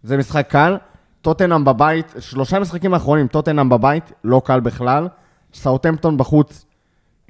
זה 0.02 0.16
משחק 0.16 0.46
קל. 0.50 0.76
טוטנאם 1.22 1.64
בבית, 1.64 2.14
שלושה 2.18 2.58
משחקים 2.58 2.94
האחרונים, 2.94 3.26
טוטנאם 3.26 3.68
בבית, 3.68 4.12
לא 4.24 4.42
קל 4.44 4.60
בכלל. 4.60 5.08
סאוטמפטון 5.54 6.16
בחוץ, 6.16 6.66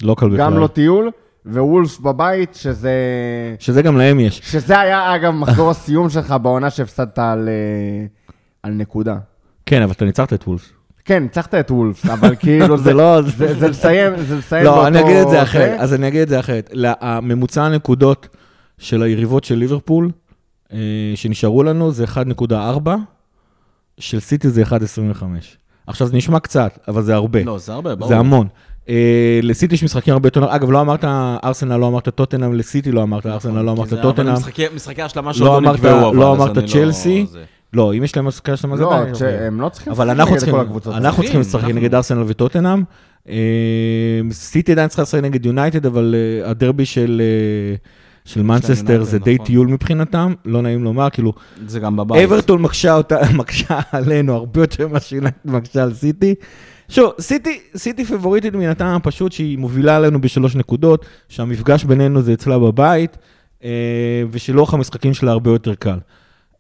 לא 0.03 0.15
קל 0.19 0.27
בכלל. 0.27 0.39
גם 0.39 0.59
לא 0.59 0.67
טיול. 0.67 1.11
ווולף 1.47 2.01
בבית, 2.01 2.55
שזה... 2.55 2.93
שזה 3.59 3.83
גם 3.83 3.97
להם 3.97 4.21
יש. 4.21 4.41
שזה 4.45 4.81
היה, 4.81 5.15
אגב, 5.15 5.33
מחזור 5.33 5.71
הסיום 5.71 6.11
שלך 6.11 6.35
בעונה 6.43 6.71
שהפסדת 6.71 7.19
על, 7.19 7.49
אה, 7.49 8.07
על 8.63 8.73
נקודה. 8.73 9.17
כן, 9.67 9.83
אבל 9.83 9.93
אתה 9.93 10.05
ניצחת 10.05 10.33
את 10.33 10.49
וולס. 10.49 10.73
כן, 11.07 11.23
ניצחת 11.23 11.55
את 11.55 11.71
וולף, 11.71 12.07
אבל 12.11 12.35
כאילו 12.41 12.77
זה 12.79 12.83
זה, 12.85 12.93
לא... 12.95 13.23
זה, 13.23 13.55
זה 13.59 13.69
לסיים, 13.69 14.13
זה 14.29 14.37
לסיים 14.37 14.65
לא, 14.65 14.87
אני 14.87 15.01
אגיד 15.01 15.17
את 15.17 15.25
זה 15.29 15.31
זה. 15.31 15.43
אחרת. 15.43 15.81
אז 15.81 15.95
אני 15.95 16.09
אגיד 16.09 16.21
את 16.21 16.29
זה 16.29 16.41
אחרת. 16.41 16.71
הממוצע 17.01 17.63
הנקודות 17.65 18.29
של 18.79 19.03
היריבות 19.03 19.45
של 19.45 19.55
ליברפול, 19.55 20.11
אה, 20.73 20.79
שנשארו 21.15 21.63
לנו, 21.63 21.93
זה 21.93 22.05
1.4, 22.05 22.89
של 23.99 24.21
סיטי 24.21 24.49
זה 24.49 24.63
1.25. 24.63 25.25
עכשיו, 25.87 26.07
זה 26.07 26.17
נשמע 26.17 26.41
קצת, 26.41 26.79
אבל 26.89 27.03
זה 27.03 27.15
הרבה. 27.15 27.45
לא, 27.45 27.59
זה 27.59 27.73
הרבה, 27.73 27.95
ברור. 27.95 28.09
זה 28.09 28.17
המון. 28.17 28.47
אה, 28.89 29.41
לסיטי 29.43 29.75
יש 29.75 29.83
משחקים 29.85 30.13
הרבה 30.15 30.27
יותר... 30.27 30.55
אגב, 30.55 30.71
לא 30.71 30.81
אמרת 30.81 31.05
ארסנל, 31.45 31.77
לא 31.77 31.89
אמרת 31.89 32.09
טוטנאם, 32.09 32.53
לסיטי 32.55 32.93
לא 32.93 33.03
אמרת 33.03 33.27
ארסנל, 33.27 33.63
לא 33.63 33.71
אמרת 33.73 33.95
טוטנאם. 34.03 34.35
משחקי- 34.35 35.03
השלמה 35.03 35.35
שעוד 35.35 35.47
לא 35.49 35.53
לא 35.53 35.59
אמרת- 35.59 35.75
נקבעו, 35.75 36.09
אבל 36.09 36.17
לא 36.17 36.33
אז 36.33 36.39
אמרת 36.41 36.59
אני 36.59 36.67
צ'לסי. 36.69 37.27
לא, 37.73 37.95
אם 37.95 38.05
יש 38.05 38.17
להם 38.17 38.25
משחקי 38.27 38.53
השלמה, 38.53 38.77
זה 38.77 38.83
לא, 38.83 38.99
עדיין... 38.99 39.15
ש- 39.15 39.23
הם 39.23 39.61
לא 39.61 39.69
צריכים 39.69 39.93
אבל 39.93 40.05
לשחק 40.07 40.19
אנחנו 40.19 40.31
נגד 40.33 40.39
צריכים, 40.41 40.55
כל 40.55 40.61
הקבוצות. 40.61 40.95
אנחנו 40.95 41.23
צריכים 41.23 41.43
צריכים, 41.43 41.71
לשחק. 41.71 41.75
נגד 41.83 41.95
ארסנל 41.95 42.25
וטוטנאם. 42.27 42.83
אה, 43.29 43.35
סיטי 44.31 44.73
עדיין 44.73 44.89
צריכה 44.89 45.03
לשחק 45.03 45.23
נגד 45.23 45.47
יונייטד, 45.47 45.87
אבל 45.87 46.15
אה, 46.45 46.51
הדרבי 46.51 46.85
של... 46.85 47.23
אה, 47.25 47.77
של 48.25 48.43
מנצ'סטר 48.43 48.93
יונייטד, 48.93 49.11
זה 49.11 49.19
די 49.19 49.35
נכון. 49.35 49.47
טיול 49.47 49.67
מבחינתם, 49.67 50.35
לא 50.45 50.63
נעים 50.63 50.85
לומר, 50.85 51.11
כאילו, 51.11 51.33
זה 51.67 51.81
גם 51.81 51.97
בבית. 51.97 52.25
אברטון 52.25 52.63
מקשה 52.63 53.01
עלינו 53.93 54.35
הרבה 54.35 54.61
יותר 54.61 54.89
ממה 54.89 55.01
שיונייטד 55.01 55.37
מקשה 55.45 55.83
על 55.83 55.95
סיטי. 55.95 56.35
שוב, 56.89 57.11
סיטי, 57.21 57.61
סיטי 57.77 58.05
פיבוריטית 58.05 58.55
מן 58.55 58.67
הטעם 58.69 58.97
הפשוט 58.97 59.33
שהיא 59.33 59.59
מובילה 59.59 59.97
עלינו 59.97 60.21
בשלוש 60.21 60.57
נקודות, 60.57 61.05
שהמפגש 61.29 61.85
בינינו 61.85 62.23
זה 62.23 62.33
אצלה 62.33 62.59
בבית, 62.59 63.17
ושלאורך 64.31 64.75
המשחקים 64.75 65.15
שלה 65.15 65.31
הרבה 65.31 65.51
יותר 65.51 65.75
קל. 65.75 65.99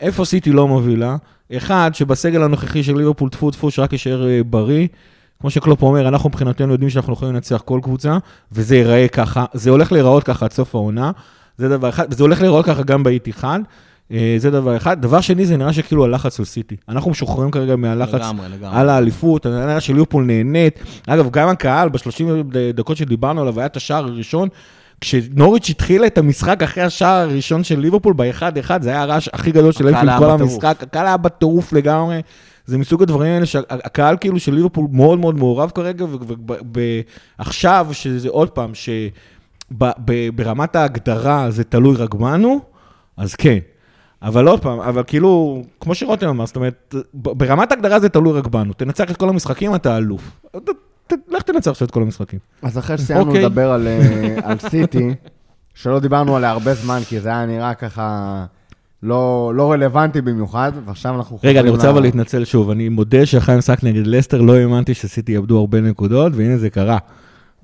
איפה 0.00 0.24
סיטי 0.24 0.52
לא 0.52 0.68
מובילה? 0.68 1.16
אחד, 1.56 1.90
שבסגל 1.94 2.42
הנוכחי 2.42 2.82
של 2.82 2.96
ליברפול 2.96 3.30
טפו 3.30 3.50
טפו 3.50 3.70
שרק 3.70 3.92
יישאר 3.92 4.28
אה, 4.28 4.40
בריא. 4.46 4.86
כמו 5.40 5.50
שקלופ 5.50 5.82
אומר, 5.82 6.08
אנחנו 6.08 6.28
מבחינתנו 6.28 6.72
יודעים 6.72 6.90
שאנחנו 6.90 7.12
יכולים 7.12 7.34
לנצח 7.34 7.62
כל 7.64 7.80
קבוצה, 7.82 8.18
וזה 8.52 8.76
ייראה 8.76 9.08
ככה, 9.08 9.44
זה 9.52 9.70
הולך 9.70 9.92
להיראות 9.92 10.24
ככה 10.24 10.44
עד 10.44 10.52
סוף 10.52 10.74
העונה, 10.74 11.10
זה 11.58 11.68
דבר 11.68 11.88
אחד, 11.88 12.06
וזה 12.10 12.22
הולך 12.22 12.40
להיראות 12.40 12.66
ככה 12.66 12.82
גם 12.82 13.02
באיט 13.02 13.28
אחד, 13.28 13.60
אה, 14.12 14.34
זה 14.38 14.50
דבר 14.50 14.76
אחד. 14.76 15.02
דבר 15.02 15.20
שני, 15.20 15.46
זה 15.46 15.56
נראה 15.56 15.72
שכאילו 15.72 16.04
הלחץ 16.04 16.38
על 16.38 16.44
סיטי. 16.44 16.76
אנחנו 16.88 17.10
משוחררים 17.10 17.50
כרגע 17.50 17.76
מהלחץ 17.76 18.14
לגמרי, 18.14 18.48
לגמרי. 18.48 18.78
על 18.78 18.88
האליפות, 18.88 19.46
נראה 19.46 19.80
שליברפול 19.80 20.24
נהנית. 20.24 20.80
אגב, 21.06 21.30
גם 21.30 21.48
הקהל, 21.48 21.88
ב-30 21.88 22.56
דקות 22.74 22.96
שדיברנו 22.96 23.40
עליו, 23.40 23.58
היה 23.58 23.66
את 23.66 23.76
השער 23.76 24.04
הראשון. 24.04 24.48
כשנוריץ' 25.00 25.70
התחילה 25.70 26.06
את 26.06 26.18
המשחק 26.18 26.62
אחרי 26.62 26.82
השער 26.82 27.16
הראשון 27.16 27.64
של 27.64 27.80
ליברפול, 27.80 28.14
ב-1-1, 28.16 28.70
זה 28.80 28.90
היה 28.90 29.02
הרעש 29.02 29.28
הכי 29.32 29.52
גדול 29.52 29.72
של 29.72 29.86
ליברפול 29.86 30.18
כל. 30.18 30.30
המשחק, 30.30 30.82
הקהל 30.82 31.06
היה 31.06 31.16
בטירוף 31.16 31.72
לגמרי. 31.72 32.20
זה 32.66 32.78
מסוג 32.78 33.02
הדברים 33.02 33.32
האלה 33.32 33.46
שהקהל 33.46 34.16
כאילו 34.20 34.40
של 34.40 34.54
ליברפול 34.54 34.86
מאוד 34.92 35.18
מאוד 35.18 35.38
מעורב 35.38 35.70
כרגע, 35.74 36.04
ועכשיו, 37.38 37.88
שזה 37.92 38.28
עוד 38.28 38.50
פעם, 38.50 38.70
שברמת 39.70 40.76
ההגדרה 40.76 41.50
זה 41.50 41.64
תלוי 41.64 41.96
רק 41.96 42.14
בנו, 42.14 42.60
אז 43.16 43.34
כן. 43.34 43.58
אבל 44.22 44.48
עוד 44.48 44.60
פעם, 44.60 44.80
אבל 44.80 45.02
כאילו, 45.06 45.62
כמו 45.80 45.94
שרותם 45.94 46.28
אמר, 46.28 46.46
זאת 46.46 46.56
אומרת, 46.56 46.94
ברמת 47.14 47.72
ההגדרה 47.72 48.00
זה 48.00 48.08
תלוי 48.08 48.32
רק 48.38 48.46
בנו. 48.46 48.72
תנצח 48.72 49.10
את 49.10 49.16
כל 49.16 49.28
המשחקים, 49.28 49.74
אתה 49.74 49.96
אלוף. 49.96 50.40
לך 51.28 51.42
תנצח 51.42 51.70
עכשיו 51.70 51.86
את 51.86 51.90
כל 51.92 52.02
המשחקים. 52.02 52.38
אז 52.62 52.78
אחרי 52.78 52.98
שסיימנו 52.98 53.26
אוקיי. 53.26 53.44
לדבר 53.44 53.70
על, 53.70 53.86
אה, 53.86 54.36
על 54.50 54.58
סיטי, 54.58 55.14
שלא 55.74 56.00
דיברנו 56.00 56.36
עליה 56.36 56.50
הרבה 56.50 56.74
זמן, 56.74 57.00
כי 57.08 57.20
זה 57.20 57.28
היה 57.28 57.46
נראה 57.46 57.74
ככה 57.74 58.44
לא, 59.02 59.52
לא 59.54 59.72
רלוונטי 59.72 60.20
במיוחד, 60.20 60.72
ועכשיו 60.84 61.14
אנחנו 61.14 61.38
רגע, 61.44 61.60
אני 61.60 61.70
חוזרים 61.70 61.76
רוצה 61.76 61.90
אבל 61.90 62.02
להתנצל 62.02 62.44
שוב. 62.44 62.70
אני 62.70 62.88
מודה 62.88 63.26
שאחרי 63.26 63.54
המשחק 63.54 63.84
נגד 63.84 64.06
לסטר, 64.06 64.40
לא 64.40 64.56
האמנתי 64.56 64.94
שסיטי 64.94 65.32
יאבדו 65.32 65.58
הרבה 65.58 65.80
נקודות, 65.80 66.32
והנה 66.36 66.58
זה 66.58 66.70
קרה. 66.70 66.98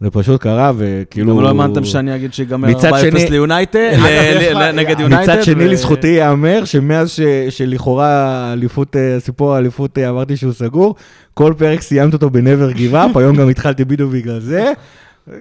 זה 0.01 0.11
פשוט 0.11 0.41
קרה, 0.43 0.73
וכאילו... 0.77 1.37
גם 1.37 1.43
לא 1.43 1.49
האמנתם 1.49 1.85
שאני 1.85 2.17
אגיד 2.17 2.35
שיגמר 2.35 2.69
4-0 2.69 2.71
מצד 2.77 2.91
שני- 3.01 3.31
ליונייטד, 3.31 3.93
לך- 3.97 4.57
נגד 4.75 5.01
יונייטד. 5.01 5.23
מצד 5.33 5.43
שני, 5.43 5.69
לזכותי 5.69 6.07
ייאמר 6.07 6.65
שמאז 6.65 7.17
שלכאורה 7.51 8.09
אליפות, 8.53 8.97
אה, 8.97 9.17
סיפור 9.21 9.55
האליפות 9.55 9.99
אה, 9.99 10.09
אמרתי 10.11 10.37
שהוא 10.37 10.53
סגור, 10.53 10.95
כל 11.35 11.55
פרק 11.59 11.81
סיימת 11.81 12.13
אותו 12.13 12.31
ב-never 12.31 12.77
give 12.77 12.93
up, 13.15 13.19
היום 13.19 13.37
גם 13.37 13.49
התחלתי 13.49 13.85
בדיוק 13.85 14.13
בגלל 14.13 14.41
זה, 14.41 14.73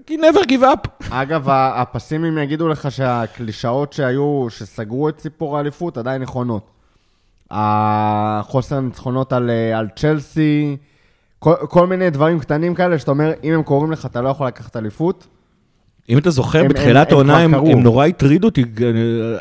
כי 0.08 0.18
never 0.18 0.46
give 0.48 0.64
up. 0.64 0.90
אגב, 1.10 1.44
הפסימים 1.52 2.38
יגידו 2.38 2.68
לך 2.68 2.92
שהקלישאות 2.92 3.94
שהיו, 3.94 4.48
שסגרו 4.50 5.10
את 5.10 5.20
סיפור 5.20 5.58
האליפות, 5.58 5.98
עדיין 5.98 6.22
נכונות. 6.22 6.64
החוסר 7.52 8.78
הניצחונות 8.78 9.34
על, 9.34 9.50
אה, 9.50 9.80
על 9.80 9.88
צ'לסי, 9.96 10.78
כל, 11.44 11.54
כל 11.70 11.88
מיני 11.88 12.10
דברים 12.10 12.40
קטנים 12.40 12.76
כאלה, 12.76 13.00
שאתה 13.00 13.12
אומר, 13.12 13.32
אם 13.44 13.54
הם 13.54 13.64
קוראים 13.64 13.92
לך, 13.92 14.06
אתה 14.06 14.22
לא 14.22 14.30
יכול 14.30 14.48
לקחת 14.48 14.78
אליפות. 14.78 15.28
אם 16.10 16.18
אתה 16.18 16.30
זוכר, 16.30 16.60
הם- 16.60 16.68
בתחילת 16.68 17.12
הם- 17.12 17.18
הם 17.20 17.30
העונה 17.30 17.48
כבר 17.48 17.58
הם, 17.58 17.64
קרו. 17.66 17.72
הם 17.72 17.84
נורא 17.84 18.06
הטרידו 18.08 18.48
אותי, 18.48 18.64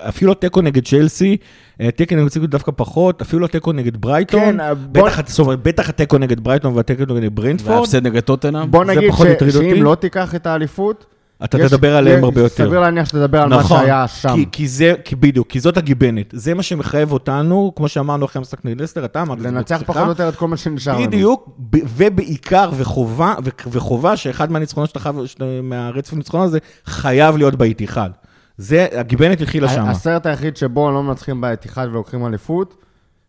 אפילו 0.08 0.32
התיקו 0.32 0.60
נגד 0.62 0.84
צ'לסי, 0.88 1.36
אה, 1.80 1.90
תיקו 1.90 2.14
נגד 2.14 2.28
צ'לסי 2.28 2.46
דווקא 2.46 2.72
פחות, 2.76 3.22
אפילו 3.22 3.44
התיקו 3.46 3.72
נגד 3.72 3.96
ברייטון, 3.96 4.40
כן, 4.40 4.60
אה, 4.60 4.74
בוא- 4.74 5.08
בטח, 5.08 5.38
אומרת, 5.38 5.62
בטח 5.62 5.88
התיקו 5.88 6.18
נגד 6.18 6.40
ברייטון 6.40 6.74
והתיקו 6.76 7.04
נגד 7.14 7.34
ברנדפורד, 7.36 7.70
וההפסד 7.76 8.06
נגד 8.06 8.20
טוטנאם. 8.20 8.70
בוא 8.70 8.84
זה 8.84 8.94
נגיד 8.94 9.10
פחות 9.10 9.26
ש, 9.26 9.30
הטריד 9.30 9.54
אותי. 9.56 9.70
שאם 9.70 9.82
לא 9.82 9.94
תיקח 9.94 10.34
את 10.34 10.46
האליפות, 10.46 11.06
אתה 11.44 11.58
יש- 11.58 11.70
תדבר 11.70 11.96
עליהם 11.96 12.24
הרבה 12.24 12.40
יותר. 12.40 12.66
סביר 12.66 12.80
להניח 12.80 13.08
שתדבר 13.08 13.42
על 13.42 13.48
מה 13.48 13.64
שהיה 13.64 14.08
שם. 14.08 14.34
כי, 14.34 14.46
כי 14.52 14.68
זה, 14.68 14.94
כי 15.04 15.16
בדיוק, 15.16 15.48
כי 15.48 15.60
זאת 15.60 15.76
הגיבנת. 15.76 16.26
זה 16.32 16.54
מה 16.54 16.62
שמחייב 16.62 17.12
אותנו, 17.12 17.72
כמו 17.76 17.88
שאמרנו 17.88 18.24
אחרי 18.26 18.40
המשחק 18.40 18.64
נגד 18.64 18.80
לסטר, 18.80 19.04
אתה 19.04 19.22
אמרת, 19.22 19.40
לנצח. 19.40 19.82
פחות 19.86 20.02
או 20.02 20.08
יותר 20.08 20.28
את 20.28 20.36
כל 20.36 20.48
מה 20.48 20.56
שנשאר 20.56 20.96
לנו. 20.98 21.06
בדיוק, 21.06 21.48
ב- 21.70 21.76
ובעיקר, 21.96 22.70
וחובה, 22.76 23.34
וחובה 23.70 24.16
שאחד 24.16 24.52
מהניצחונות 24.52 24.88
שאתה 24.88 25.00
חייב, 25.00 25.16
מהרצף 25.62 26.12
הניצחונות 26.12 26.46
הזה, 26.46 26.58
חייב 26.84 27.36
להיות 27.36 27.54
באיתיחד. 27.54 28.10
זה, 28.56 28.86
הגיבנת 28.92 29.40
התחילה 29.40 29.68
שמה. 29.68 29.90
הסרט 29.90 30.26
היחיד 30.26 30.56
שבו 30.56 30.90
לא 30.90 31.02
מנצחים 31.02 31.40
באתיחד 31.40 31.86
ולוקחים 31.90 32.26
אליפות, 32.26 32.74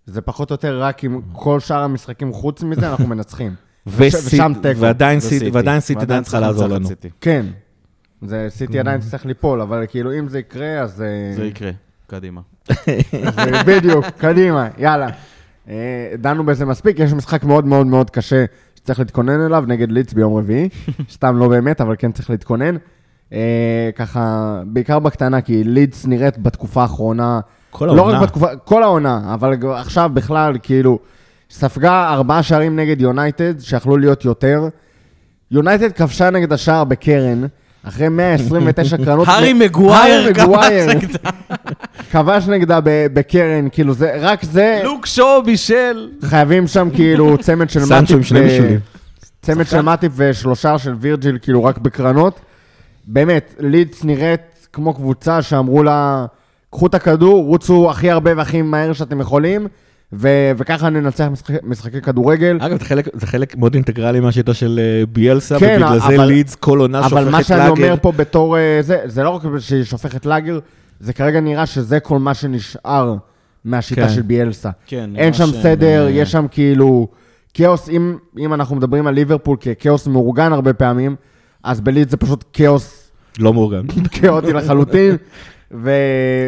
זה 0.05 0.21
פחות 0.21 0.49
או 0.49 0.53
יותר 0.53 0.81
רק 0.83 1.03
עם 1.03 1.21
כל 1.33 1.59
שאר 1.59 1.83
המשחקים 1.83 2.33
חוץ 2.33 2.63
מזה, 2.63 2.89
אנחנו 2.89 3.07
מנצחים. 3.07 3.51
ושם 3.97 4.53
תיקו. 4.61 4.79
ועדיין 4.81 5.19
סיטי, 5.19 5.51
עדיין 5.99 6.23
צריכה 6.23 6.39
לעזור 6.39 6.67
לנו. 6.67 6.87
כן. 7.21 7.45
זה 8.21 8.47
סיטי 8.49 8.79
עדיין 8.79 8.99
תצטרך 8.99 9.25
ליפול, 9.25 9.61
אבל 9.61 9.85
כאילו 9.89 10.19
אם 10.19 10.27
זה 10.27 10.39
יקרה, 10.39 10.79
אז... 10.79 11.01
אה, 11.01 11.35
זה 11.35 11.45
יקרה, 11.45 11.71
קדימה. 12.07 12.41
זה 13.15 13.51
בדיוק, 13.65 14.05
קדימה, 14.17 14.67
יאללה. 14.77 15.07
אה, 15.69 16.13
דנו 16.17 16.45
בזה 16.45 16.65
מספיק, 16.65 16.99
יש 16.99 17.13
משחק 17.13 17.43
מאוד 17.43 17.65
מאוד 17.65 17.87
מאוד 17.87 18.09
קשה 18.09 18.45
שצריך 18.75 18.99
להתכונן 18.99 19.45
אליו, 19.45 19.63
נגד 19.67 19.91
לידס 19.91 20.13
ביום 20.13 20.37
רביעי. 20.37 20.69
סתם 21.13 21.37
לא 21.37 21.47
באמת, 21.47 21.81
אבל 21.81 21.95
כן 21.97 22.11
צריך 22.11 22.29
להתכונן. 22.29 22.75
אה, 23.33 23.89
ככה, 23.95 24.61
בעיקר 24.65 24.99
בקטנה, 24.99 25.41
כי 25.41 25.63
לידס 25.63 26.05
נראית 26.05 26.37
בתקופה 26.37 26.81
האחרונה, 26.81 27.39
כל 27.69 27.85
לא 27.85 28.01
העונה. 28.01 28.17
רק 28.17 28.23
בתקופה, 28.23 28.55
כל 28.55 28.83
העונה, 28.83 29.33
אבל 29.33 29.57
עכשיו 29.73 30.11
בכלל, 30.13 30.57
כאילו, 30.63 30.99
ספגה 31.49 32.13
ארבעה 32.13 32.43
שערים 32.43 32.75
נגד 32.75 33.01
יונייטד, 33.01 33.59
שיכלו 33.59 33.97
להיות 33.97 34.25
יותר. 34.25 34.67
יונייטד 35.51 35.91
כבשה 35.91 36.29
נגד 36.29 36.53
השער 36.53 36.83
בקרן, 36.83 37.45
אחרי 37.83 38.09
129 38.09 38.97
קרנות. 38.97 39.27
הארי 39.29 39.53
מגווייר 39.53 40.33
כבש 42.11 42.47
נגדה. 42.47 42.79
בקרן, 42.83 43.67
כאילו 43.71 43.93
זה, 43.93 44.17
רק 44.19 44.43
זה, 44.43 44.81
לוק 44.83 45.05
שואו 45.05 45.43
בישל. 45.43 46.09
חייבים 46.25 46.67
שם 46.67 46.89
כאילו 46.93 47.37
צמד 47.45 47.69
של 47.69 47.79
סנצ'ו 47.79 47.93
מאטיפ, 47.95 48.15
עם 48.15 48.23
שני 48.23 48.39
ו- 48.39 48.43
בישולים. 48.43 48.79
צמד 49.41 49.67
של 49.67 49.81
מאטיפ 49.81 50.11
ושלושה 50.15 50.77
של 50.77 50.95
וירג'יל, 50.99 51.37
כאילו 51.41 51.63
רק 51.63 51.77
בקרנות. 51.77 52.39
באמת, 53.07 53.55
לידס 53.59 54.03
נראית 54.03 54.41
כמו 54.73 54.93
קבוצה 54.93 55.41
שאמרו 55.41 55.83
לה, 55.83 56.25
קחו 56.71 56.87
את 56.87 56.95
הכדור, 56.95 57.45
רוצו 57.45 57.91
הכי 57.91 58.11
הרבה 58.11 58.31
והכי 58.37 58.61
מהר 58.61 58.93
שאתם 58.93 59.21
יכולים, 59.21 59.67
ו- 60.13 60.51
וככה 60.57 60.89
ננצח 60.89 61.27
משחקי, 61.31 61.57
משחקי 61.63 62.01
כדורגל. 62.01 62.57
אגב, 62.61 62.79
זה 62.79 62.85
חלק, 62.85 63.07
זה 63.13 63.27
חלק 63.27 63.57
מאוד 63.57 63.73
אינטגרלי 63.73 64.19
מהשיטה 64.19 64.53
של 64.53 64.79
אה, 64.83 65.05
ביאלסה, 65.05 65.59
כן, 65.59 65.71
ובגלל 65.81 65.99
זה 65.99 66.05
אבל- 66.05 66.25
לידס 66.25 66.55
כל 66.55 66.79
עונה 66.79 67.03
שופכת 67.03 67.15
לאגר. 67.15 67.23
אבל 67.27 67.31
מה 67.37 67.43
שאני 67.43 67.69
אומר 67.69 67.95
פה 68.01 68.11
בתור 68.11 68.57
אה, 68.57 68.77
זה, 68.81 68.97
זה 69.05 69.23
לא 69.23 69.29
רק 69.29 69.41
שהיא 69.59 69.83
שופכת 69.83 70.25
לאגר, 70.25 70.59
זה 70.99 71.13
כרגע 71.13 71.39
נראה 71.39 71.65
שזה 71.65 71.99
כל 71.99 72.19
מה 72.19 72.33
שנשאר 72.33 73.15
מהשיטה 73.65 74.01
כן. 74.07 74.09
של 74.13 74.21
ביאלסה. 74.21 74.69
כן, 74.87 75.09
אין 75.15 75.33
שם 75.33 75.45
שהם, 75.45 75.61
סדר, 75.61 76.05
אה, 76.05 76.09
יש 76.09 76.31
שם 76.31 76.45
כאילו 76.51 77.07
כאוס, 77.53 77.89
אם, 77.89 78.17
אם 78.39 78.53
אנחנו 78.53 78.75
מדברים 78.75 79.07
על 79.07 79.13
ליברפול 79.13 79.57
ככאוס 79.57 80.07
מאורגן 80.07 80.53
הרבה 80.53 80.73
פעמים, 80.73 81.15
אז 81.63 81.81
בלידס 81.81 82.11
זה 82.11 82.17
פשוט 82.17 82.43
כאוס 82.53 83.11
לא 83.39 83.53
מאורגן. 83.53 83.87
כאוטי 84.11 84.53
לחלוטין. 84.53 85.17
ו... 85.73 85.91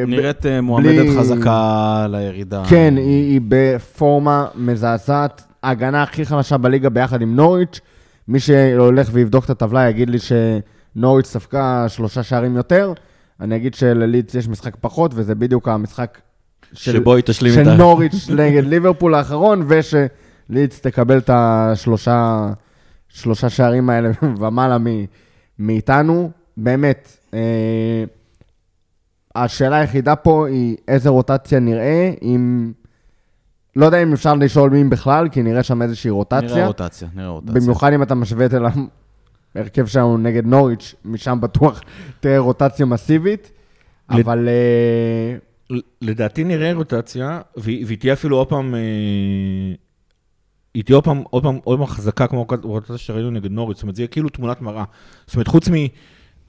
נראית 0.08 0.46
אה, 0.46 0.62
מועמדת 0.62 1.06
בלי- 1.06 1.18
חזקה 1.20 2.08
לירידה. 2.10 2.64
כן, 2.70 2.94
היא, 2.98 3.32
היא 3.32 3.42
בפורמה 3.48 4.48
מזעזעת. 4.56 5.44
ההגנה 5.64 6.04
הכי 6.04 6.26
חלשה 6.26 6.58
בליגה 6.58 6.90
ביחד 6.90 7.22
עם 7.22 7.36
נוריץ'. 7.36 7.80
מי 8.28 8.40
שהולך 8.40 9.10
ויבדוק 9.12 9.46
את 9.46 9.50
הטבלה 9.50 9.90
יגיד 9.90 10.10
לי 10.10 10.18
שנוריץ' 10.20 11.28
ספגה 11.28 11.86
שלושה 11.90 12.24
שערים 12.24 12.56
יותר. 12.56 12.94
אני 13.42 13.56
אגיד 13.56 13.74
שללידס 13.74 14.36
יש 14.36 14.48
משחק 14.48 14.76
פחות, 14.82 15.12
וזה 15.16 15.36
בדיוק 15.36 15.68
המשחק 15.68 16.18
של, 16.74 16.92
שבו 16.92 17.16
היא 17.16 17.24
תשלים 17.24 17.60
את 17.60 17.66
של. 17.66 17.74
נוריץ' 17.74 18.30
נגד 18.38 18.64
ליברפול 18.66 19.16
האחרון, 19.16 19.66
ושלידס 19.68 20.80
תקבל 20.82 21.18
את 21.18 21.30
השלושה 21.34 22.48
שלושה 23.10 23.50
שערים 23.50 23.90
האלה 23.90 24.10
ומעלה 24.40 24.78
מ- 24.78 25.06
מאיתנו. 25.60 26.32
באמת, 26.58 27.18
אה, 27.34 27.40
השאלה 29.36 29.76
היחידה 29.78 30.16
פה 30.16 30.48
היא 30.48 30.76
איזה 30.88 31.10
רוטציה 31.10 31.60
נראה, 31.60 32.14
אם... 32.22 32.72
לא 33.76 33.86
יודע 33.86 34.04
אם 34.04 34.14
אפשר 34.14 34.34
לשאול 34.34 34.70
מי 34.70 34.84
בכלל, 34.84 35.30
כי 35.30 35.42
נראה 35.44 35.64
שם 35.64 35.82
איזושהי 35.82 36.10
נראה 36.10 36.18
רוטציה. 36.18 36.68
רוטציה, 36.68 37.08
נראה 37.16 37.28
רוטציה. 37.30 37.54
במיוחד 37.54 37.94
אם 37.94 38.04
אתה 38.04 38.16
משווה 38.16 38.46
את 38.46 38.52
זה 38.52 38.60
להרכב 39.56 39.86
שלנו 39.86 40.18
נגד 40.18 40.46
נוריץ', 40.46 40.96
משם 41.06 41.42
בטוח 41.42 41.82
תהיה 42.20 42.40
רוטציה 42.40 42.86
מסיבית. 42.86 43.52
לד- 44.10 44.20
אבל 44.20 44.48
אה, 44.50 45.78
לדעתי 46.02 46.44
נראה 46.44 46.74
רוטציה, 46.74 47.42
והיא 47.58 47.86
והיא 47.86 47.98
תהיה 47.98 48.14
אפילו 48.14 48.38
עוד 48.38 48.48
פעם, 48.48 48.76
אה, 48.76 48.80
היא 50.74 50.84
תהיה 50.84 50.96
עוד 50.96 51.04
פעם, 51.04 51.24
עוד 51.30 51.44
פעם, 51.44 51.60
עוד 51.64 51.80
פעם 51.80 51.88
חזקה 51.88 52.28
כמו 52.28 52.46
רוטציה 52.64 52.98
שראינו 52.98 53.32
נגד 53.32 53.52
נוריץ', 53.52 53.78
זאת 53.78 53.84
אומרת, 53.84 53.96
זה 53.96 54.02
יהיה 54.02 54.08
כאילו 54.08 54.30
תמונת 54.30 54.62
מראה. 54.62 54.84
זאת 55.28 55.36
אומרת, 55.36 55.48
חוץ 55.48 55.70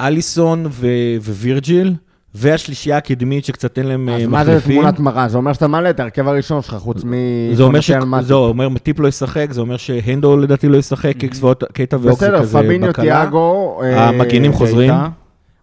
מאליסון 0.00 0.66
ו- 0.70 0.86
ווירג'יל, 1.24 1.94
והשלישייה 2.34 2.96
הקדמית 2.96 3.44
שקצת 3.44 3.78
אין 3.78 3.86
להם 3.86 4.08
אה, 4.08 4.16
אז 4.16 4.26
מה 4.26 4.44
זה 4.44 4.50
מחליפים. 4.50 4.80
תמונת 4.80 5.00
מראה? 5.00 5.28
זה 5.28 5.36
אומר 5.36 5.52
שאתה 5.52 5.66
מעלה 5.66 5.90
את 5.90 6.00
ההרכב 6.00 6.28
הראשון 6.28 6.62
שלך, 6.62 6.74
חוץ 6.74 7.04
מ... 7.04 7.12
זה 7.52 7.62
אומר 7.62 7.80
ש... 7.80 7.90
זה 8.20 8.34
אומר 8.34 8.68
מטיפ 8.68 9.00
לא 9.00 9.08
ישחק, 9.08 9.46
זה 9.50 9.60
אומר 9.60 9.76
שהנדו 9.76 10.36
לדעתי 10.36 10.68
לא 10.68 10.76
ישחק, 10.76 11.22
איקס 11.22 11.42
וקייטה 11.42 11.96
ואוקסי 12.00 12.24
בסדר, 12.24 12.40
כזה 12.40 12.58
פביניו, 12.58 12.88
בקלה. 12.88 13.04
תיאגו... 13.04 13.80
אה, 13.82 14.08
המגינים 14.08 14.52
חוזרים. 14.52 14.94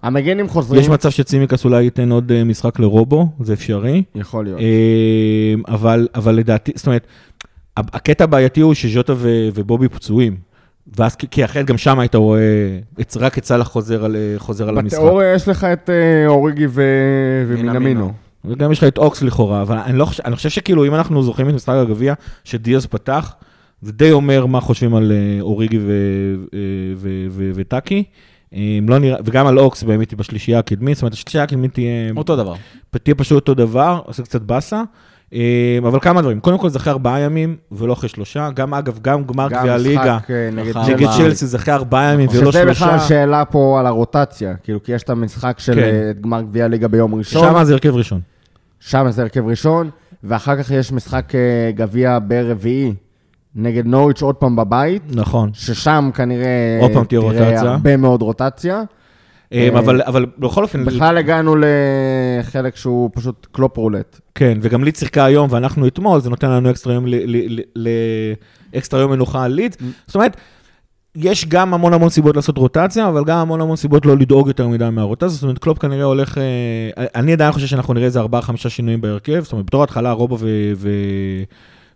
המגנים 0.04 0.50
חוזרים. 0.50 0.82
יש 0.82 0.90
מצב 0.90 1.10
שצימקס 1.10 1.66
אולי 1.66 1.84
ייתן 1.84 2.12
עוד 2.12 2.32
אה, 2.32 2.44
משחק 2.44 2.80
לרובו, 2.80 3.28
זה 3.40 3.54
אפשרי. 3.54 4.04
יכול 4.16 4.46
להיות. 4.46 4.60
אה, 4.60 5.74
אבל, 5.74 6.08
אבל 6.16 6.36
לדעתי, 6.36 6.72
זאת 6.76 6.88
אומרת, 6.88 7.08
הקטע 7.78 8.24
הבעייתי 8.24 8.62
הוא 8.62 8.74
שז'וטה 8.74 9.14
ובובי 9.54 9.90
פצועים. 9.90 10.51
ואז, 10.98 11.16
כי- 11.16 11.28
כי 11.32 11.46
אחרת 11.46 11.66
גם 11.66 11.78
שם 11.78 12.00
היית 12.00 12.16
רואה, 12.16 12.40
את- 13.02 13.18
רק 13.20 13.38
את 13.38 13.46
סאלח 13.46 13.68
חוזר 13.68 14.06
על, 14.06 14.16
אה, 14.16 14.34
חוזר 14.38 14.70
על 14.70 14.78
המשחק. 14.78 14.98
בתיאוריה 15.00 15.34
יש 15.34 15.48
לך 15.48 15.64
את 15.64 15.90
אה, 15.90 16.28
אוריגי 16.28 16.66
ו- 16.70 16.82
ומינמינו. 17.48 17.80
מינמינו. 17.80 18.12
וגם 18.46 18.72
יש 18.72 18.78
לך 18.78 18.84
את 18.84 18.98
אוקס 18.98 19.22
לכאורה, 19.22 19.62
אבל 19.62 19.78
אני, 19.78 19.98
לא 19.98 20.06
חושב, 20.06 20.24
אני 20.26 20.36
חושב 20.36 20.50
שכאילו, 20.50 20.86
אם 20.86 20.96
אנחנו 20.96 21.24
זוכרים 21.24 21.50
את 21.50 21.54
משחק 21.54 21.74
הגביע, 21.76 22.14
שדיאז 22.44 22.86
פתח, 22.86 23.34
זה 23.82 23.92
די 23.92 24.12
אומר 24.12 24.46
מה 24.46 24.62
חושבים 24.62 24.96
על 24.96 25.12
אה, 25.12 25.42
אוריגי 25.42 25.78
ו- 25.78 26.36
ו- 26.98 27.26
ו- 27.30 27.52
וטאקי. 27.56 28.04
לא 28.88 29.00
נראה, 29.00 29.18
וגם 29.26 29.48
על 29.48 29.60
אוקס 29.60 29.84
באמת 29.84 30.12
היא 30.12 30.18
בשלישייה 30.20 30.60
הקדמית, 30.60 30.96
זאת 30.96 31.02
אומרת, 31.04 31.14
השלישייה 31.14 31.44
הקדמית 31.44 31.74
תהיה... 31.74 32.12
אותו 32.18 32.36
דבר. 32.36 32.54
תהיה 33.04 33.16
פשוט 33.16 33.36
אותו 33.36 33.54
דבר, 33.54 34.00
עושה 34.06 34.24
קצת 34.24 34.42
באסה. 34.42 34.84
אה, 35.34 35.78
אבל 35.88 36.00
כמה 36.00 36.22
דברים, 36.22 36.40
קודם 36.40 36.58
כל 36.58 36.70
זה 36.70 36.78
אחרי 36.78 36.92
ארבעה 36.94 37.20
ימים 37.20 37.56
ולא 37.72 37.94
אחרי 37.94 38.10
שלושה, 38.10 38.50
גם 38.54 38.74
אגב, 38.74 39.00
גם 39.02 39.24
גמר 39.24 39.48
גביע 39.50 39.74
הליגה 39.74 40.18
אה, 40.30 40.50
נגד. 40.52 41.08
צ'לסי 41.18 41.46
זה 41.46 41.58
אחרי 41.58 41.74
ארבעה 41.74 42.14
ימים 42.14 42.30
ולא 42.34 42.52
שזה 42.52 42.66
בכלל 42.66 42.74
שלושה, 42.74 43.00
שאלה 43.08 43.46
פה 43.46 43.80
על 43.80 43.86
הרוטציה, 43.86 44.54
כאילו, 44.64 44.84
כי 44.84 44.92
יש 44.92 45.04
את 45.04 45.10
המשחק 45.10 45.60
של 45.60 45.76
כן. 45.76 45.82
אה, 45.82 46.12
גמר 46.22 46.42
גביע 46.42 46.66
הליגה 46.66 46.88
ביום 46.88 47.16
ראשון, 47.16 47.42
שם 47.42 47.64
זה 47.64 47.74
הרכב 47.74 47.96
ראשון. 47.96 48.20
שם 48.80 49.06
זה 49.10 49.22
הרכב 49.22 49.48
ראשון, 49.48 49.90
ואחר 50.24 50.64
כך 50.64 50.72
יש 50.72 50.92
משחק 50.92 51.36
אה, 51.36 51.72
גביע 51.76 52.20
ברביעי 52.28 52.94
נגד 53.56 53.86
נוריץ' 53.86 54.22
עוד 54.22 54.36
פעם 54.36 54.56
בבית, 54.56 55.04
נכון. 55.16 55.50
ששם 55.54 56.10
כנראה 56.14 56.80
עוד 56.82 56.92
פעם 56.94 57.04
תהיה 57.06 57.20
רוטציה. 57.20 57.62
הרבה 57.62 57.98
מאוד 57.98 58.22
רוטציה. 58.22 58.84
אה, 59.54 59.70
אבל 59.80 60.02
אבל 60.02 60.26
בכל 60.40 60.64
אופן, 60.64 60.86
בכלל 60.86 61.18
הגענו 61.18 61.56
לחלק 61.56 62.76
שהוא 62.76 63.10
פשוט 63.14 63.48
קלופ 63.52 63.78
roulette. 63.78 64.20
כן, 64.36 64.58
וגם 64.62 64.84
לידס 64.84 64.96
שיחקה 64.96 65.26
היום 65.26 65.48
ואנחנו 65.52 65.88
אתמול, 65.88 66.20
זה 66.22 66.30
נותן 66.30 66.50
לנו 66.50 66.70
אקסטרה 66.72 66.94
יום, 66.94 67.08
ל- 67.08 67.36
ל- 67.38 67.60
ל- 67.76 68.34
אקסטרה 68.78 69.02
יום 69.02 69.12
מנוחה 69.12 69.44
על 69.44 69.52
לידס. 69.52 69.76
זאת 70.08 70.16
אומרת, 70.16 70.38
יש 71.16 71.46
גם 71.46 71.74
המון 71.74 71.94
המון 71.94 72.10
סיבות 72.10 72.36
לעשות 72.36 72.58
רוטציה, 72.58 73.08
אבל 73.08 73.24
גם 73.24 73.38
המון 73.38 73.62
המון 73.62 73.76
סיבות 73.76 74.06
לא 74.06 74.18
לדאוג 74.18 74.48
יותר 74.48 74.68
מדי 74.68 74.90
מהרוטציה. 74.92 75.30
זאת 75.30 75.44
אומרת, 75.44 75.58
קלופ 75.58 75.78
כנראה 75.78 76.04
הולך... 76.04 76.38
אה, 76.38 77.06
אני 77.16 77.34
עדיין 77.34 77.52
חושב 77.52 77.68
שאנחנו 77.68 77.94
נראה 77.94 78.06
איזה 78.06 78.20
ארבעה, 78.20 78.42
חמישה 78.42 78.70
שינויים 78.70 79.02
בהרכב. 79.02 79.44
זאת 79.44 79.52
אומרת, 79.52 79.66
בתור 79.66 79.84
התחלה 79.84 80.12
רובו 80.12 80.38
ו... 80.40 80.72
ו... 80.76 80.90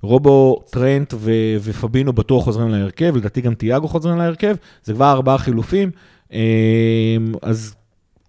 רובו, 0.01 0.63
טרנט 0.71 1.13
ו- 1.17 1.31
ופביניו 1.63 2.13
בטוח 2.13 2.43
חוזרים 2.43 2.69
להרכב, 2.69 3.15
לדעתי 3.15 3.41
גם 3.41 3.53
תיאגו 3.53 3.87
חוזרים 3.87 4.17
להרכב, 4.17 4.55
זה 4.83 4.93
כבר 4.93 5.11
ארבעה 5.11 5.37
חילופים. 5.37 5.91
אה, 6.35 7.17
אז 7.41 7.75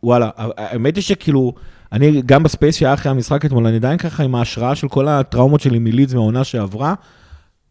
וואלה, 0.03 0.31
האמת 0.37 0.97
היא 0.97 1.03
שכאילו, 1.03 1.53
אני 1.93 2.23
גם 2.27 2.43
ב 2.43 2.48
space 2.48 2.77
שהיה 2.77 2.95
אחרי 2.95 3.11
המשחק 3.11 3.45
אתמול, 3.45 3.67
אני 3.67 3.77
עדיין 3.77 3.99
ככה 3.99 4.23
עם 4.23 4.35
ההשראה 4.35 4.75
של 4.75 4.89
כל 4.89 5.09
הטראומות 5.09 5.61
שלי 5.61 5.79
מלידס 5.79 6.15
מהעונה 6.15 6.45
שעברה, 6.45 6.95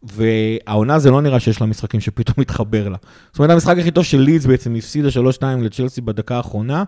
והעונה 0.02 0.98
זה 0.98 1.10
לא 1.10 1.22
נראה 1.22 1.40
שיש 1.40 1.60
לה 1.60 1.66
משחקים 1.66 2.00
שפתאום 2.00 2.34
מתחבר 2.42 2.88
לה. 2.88 2.96
זאת 3.32 3.38
אומרת, 3.38 3.50
המשחק 3.50 3.78
הכי 3.78 3.90
טוב 3.90 4.04
של 4.04 4.20
לידס 4.20 4.46
בעצם 4.46 4.74
הפסידה 4.74 5.08
3-2 5.08 5.42
לצ'לסי 5.60 6.00
בדקה 6.00 6.36
האחרונה, 6.36 6.84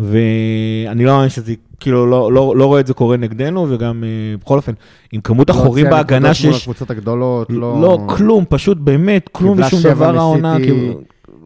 ואני 0.00 1.04
לא 1.04 1.14
מאמין 1.14 1.28
שזה, 1.28 1.54
כאילו, 1.80 2.06
לא, 2.06 2.32
לא, 2.32 2.56
לא 2.56 2.66
רואה 2.66 2.80
את 2.80 2.86
זה 2.86 2.94
קורה 2.94 3.16
נגדנו, 3.16 3.66
וגם, 3.70 4.04
אה, 4.04 4.36
בכל 4.40 4.56
אופן, 4.56 4.72
עם 5.12 5.20
כמות 5.20 5.50
החורים 5.50 5.86
לא 5.86 5.90
הוציאה 5.90 6.02
בהגנה 6.02 6.34
שיש... 6.34 6.62
הקבוצות 6.62 6.90
הגדולות, 6.90 7.50
לא... 7.50 7.80
לא, 7.82 7.98
כלום, 8.06 8.44
פשוט 8.48 8.78
באמת, 8.78 9.28
כלום 9.32 9.58
ושום 9.58 9.82
דבר 9.82 10.16
העונה. 10.16 10.56
כאילו, 10.58 11.00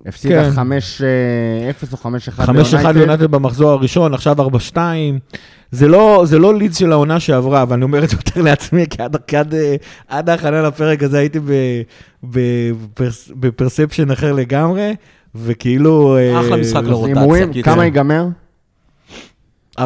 הפסידה 0.07 0.51
כן. 0.51 0.61
5-0 0.61 2.05
או 2.05 2.11
5-1 2.43 2.85
5-1 2.85 2.93
ליונטד 2.93 3.31
במחזור 3.31 3.71
הראשון, 3.71 4.15
עכשיו 4.15 4.37
4-2. 4.73 4.77
זה 5.71 5.89
לא, 5.89 6.23
זה 6.27 6.39
לא 6.39 6.55
לידס 6.55 6.77
של 6.77 6.93
העונה 6.93 7.21
שעברה, 7.21 7.65
ואני 7.69 7.85
אומר 7.85 8.05
את 8.05 8.09
זה 8.09 8.17
יותר 8.17 8.43
לעצמי, 8.43 8.87
כי 8.91 9.03
עד, 9.03 9.17
עד, 9.37 9.55
אה, 9.55 9.77
עד 10.09 10.29
ההכנה 10.29 10.63
לפרק 10.63 11.03
הזה 11.03 11.19
הייתי 11.19 11.41
ב, 11.41 11.51
ב, 12.31 12.39
בפרס, 12.83 13.31
בפרספשן 13.41 14.11
אחר 14.11 14.33
לגמרי, 14.33 14.95
וכאילו... 15.35 16.17
אה, 16.17 16.41
אחלה 16.41 16.57
משחק 16.57 16.83
לרוטציה, 16.83 17.21
הימורים, 17.21 17.53
קיצר. 17.53 17.71
כמה 17.71 17.85
ייגמר? 17.85 18.27
4-2. 19.79 19.83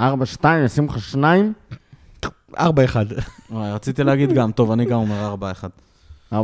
4-2, 0.00 0.04
נשים 0.64 0.86
לך 0.86 0.98
שניים? 1.00 1.52
4-1. 2.56 2.58
וואי, 3.50 3.72
רציתי 3.72 4.04
להגיד 4.04 4.32
גם, 4.32 4.52
טוב, 4.52 4.70
אני 4.70 4.84
גם 4.84 4.98
אומר 4.98 5.34
4-1. 6.32 6.34
4-1? 6.34 6.36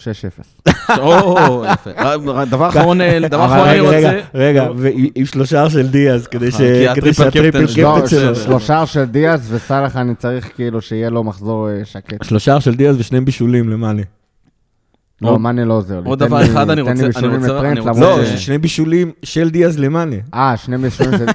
6-0. 0.00 0.98
או, 0.98 1.64
יפה. 1.72 1.90
דבר 2.50 2.68
אחרון, 2.68 3.00
אה, 3.00 3.28
דבר 3.28 3.46
אחרון 3.46 3.68
אני 3.68 3.80
רגע, 3.80 3.90
רגע, 3.90 4.10
רוצה... 4.10 4.28
רגע, 4.34 4.68
ועם 4.76 5.26
שלושה 5.26 5.70
של 5.70 5.86
דיאז, 5.88 6.26
כדי 6.26 6.50
שהטריפל 6.50 7.30
קפטן 7.30 7.66
שלו. 7.66 8.34
שלושה 8.34 8.86
של 8.86 9.04
דיאז 9.04 9.52
וסאלח 9.54 9.96
אני 9.96 10.14
צריך 10.14 10.50
כאילו 10.54 10.82
שיהיה 10.82 11.10
לו 11.10 11.24
מחזור 11.24 11.68
אה, 11.70 11.84
שקט. 11.84 12.24
שלושה 12.24 12.60
של 12.60 12.74
דיאז 12.74 13.00
ושני 13.00 13.20
בישולים 13.20 13.68
למעלה. 13.68 14.02
לא, 15.22 15.30
עוד- 15.30 15.40
מאנה 15.40 15.64
לא 15.64 15.74
עוזר 15.74 16.00
לי. 16.00 16.08
עוד 16.08 16.18
דבר 16.18 16.38
לי- 16.38 16.44
אחד 16.44 16.70
אני 16.70 16.82
תן 16.82 16.86
לי 16.86 16.90
רוצה- 16.92 17.02
אני 17.04 17.08
בישולים 17.12 17.34
רוצה- 17.40 17.46
לטרנט, 17.52 17.64
אני 17.78 17.80
רוצה- 17.80 18.00
למרות 18.00 18.18
לא, 18.18 18.24
ש- 18.24 18.46
שני 18.46 18.58
בישולים 18.58 19.12
של 19.22 19.50
דיאז 19.50 19.78
למאנה. 19.78 20.16
אה, 20.34 20.54
שני 20.56 20.78
בישולים 20.78 21.18
זה... 21.18 21.26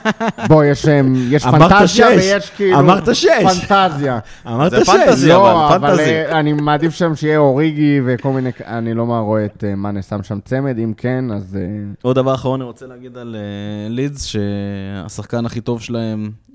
בוא, 0.48 0.64
יש 0.64 0.86
יש 1.30 1.46
אמרת 1.46 1.72
פנטזיה 1.72 1.88
שש. 1.88 2.02
ויש 2.18 2.50
כאילו... 2.50 2.80
אמרת 2.80 3.16
שש. 3.16 3.28
פנטזיה. 3.70 4.20
אמרת 4.48 4.72
זה 4.72 4.86
שש. 4.86 4.90
פנטזיה. 4.92 5.34
לא, 5.34 5.66
אבל, 5.68 5.76
אבל 5.76 5.88
פנטזי. 5.88 6.12
אה, 6.12 6.40
אני 6.40 6.54
מעדיף 6.54 6.94
שם 6.94 7.16
שיהיה 7.16 7.38
אוריגי 7.38 8.00
וכל 8.06 8.30
מיני... 8.32 8.50
אני 8.66 8.94
לא 8.94 9.04
רואה 9.04 9.46
את 9.46 9.64
אה, 9.68 9.76
מאנה 9.76 10.02
שם 10.02 10.24
שם 10.24 10.40
צמד, 10.46 10.78
אם 10.80 10.94
כן, 10.98 11.26
אז... 11.36 11.58
אה, 11.62 11.68
עוד 12.02 12.16
דבר 12.16 12.34
אחרון 12.36 12.62
אני 12.62 12.68
רוצה 12.68 12.86
להגיד 12.88 13.18
על 13.18 13.36
אה, 13.36 13.42
לידס, 13.90 14.26
שהשחקן 14.26 15.46
הכי 15.46 15.62
טוב 15.62 15.82
שלהם, 15.82 16.24
אה, 16.26 16.51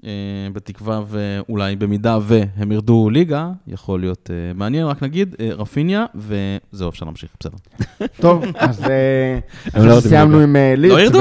בתקווה 0.52 1.02
ואולי 1.08 1.76
במידה 1.76 2.18
והם 2.22 2.72
ירדו 2.72 3.10
ליגה, 3.10 3.50
יכול 3.66 4.00
להיות 4.00 4.30
אה, 4.32 4.52
מעניין, 4.54 4.86
רק 4.86 5.02
נגיד, 5.02 5.34
אה, 5.40 5.50
רפיניה, 5.52 6.06
וזהו, 6.14 6.88
אפשר 6.88 7.06
להמשיך, 7.06 7.30
בסדר. 7.40 7.56
טוב, 8.22 8.44
אז 8.54 8.84
אה, 8.84 9.38
לא 9.84 9.92
יודעים 9.92 10.34
עם 10.34 10.56
אה, 10.56 10.74
לידס, 10.76 10.94
לא 10.94 11.00
ירדו? 11.00 11.18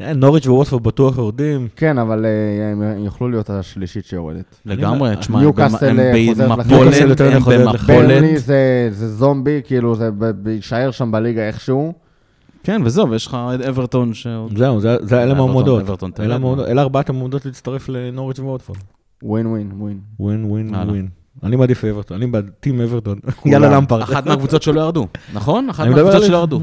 אה, 0.00 0.12
נוריץ' 0.12 0.46
וווטפורד 0.46 0.82
בטוח 0.82 1.18
יורדים. 1.18 1.68
כן, 1.76 1.98
אבל 1.98 2.26
אה, 2.26 2.72
הם 2.72 3.04
יוכלו 3.04 3.28
להיות 3.28 3.50
השלישית 3.50 4.04
שיורדת. 4.04 4.56
לגמרי, 4.66 5.16
תשמע, 5.16 5.38
הם 5.38 6.00
אה, 6.00 6.12
במפולת, 6.36 7.20
הם. 7.20 7.40
במפולת. 7.42 8.38
זה 8.38 8.88
זה 8.90 9.08
זומבי, 9.08 9.60
כאילו, 9.64 9.94
זה 9.94 10.10
יישאר 10.46 10.90
שם 10.90 11.12
בליגה 11.12 11.46
איכשהו. 11.46 11.92
כן, 12.62 12.82
וזהו, 12.84 13.10
ויש 13.10 13.26
לך 13.26 13.36
את 13.54 13.60
אברטון 13.60 14.14
ש... 14.14 14.26
זהו, 14.56 14.80
זה- 14.80 14.96
זה 15.00 15.22
אלה 15.22 15.30
המועמדות. 15.38 16.20
אלה 16.68 16.82
ארבעת 16.82 17.10
המועמדות 17.10 17.46
להצטרף 17.46 17.88
לנוריץ' 17.88 18.38
וווטפורד. 18.38 18.78
ווין 19.22 19.46
ווין 19.46 19.70
ווין. 19.78 19.98
ווין, 20.20 20.44
ווין. 20.44 20.74
ווין. 20.74 21.08
אני 21.42 21.56
מעדיף 21.56 21.84
אברטון, 21.84 22.16
אני 22.16 22.26
בעד 22.26 22.50
טים 22.60 22.80
אברטון. 22.80 23.18
יאללה 23.46 23.76
למפרד. 23.76 24.02
אחת 24.02 24.26
מהקבוצות 24.26 24.62
שלא 24.62 24.80
ירדו, 24.80 25.06
נכון? 25.34 25.70
אחת 25.70 25.86
מהקבוצות 25.86 26.22
שלא 26.22 26.36
ירדו. 26.36 26.60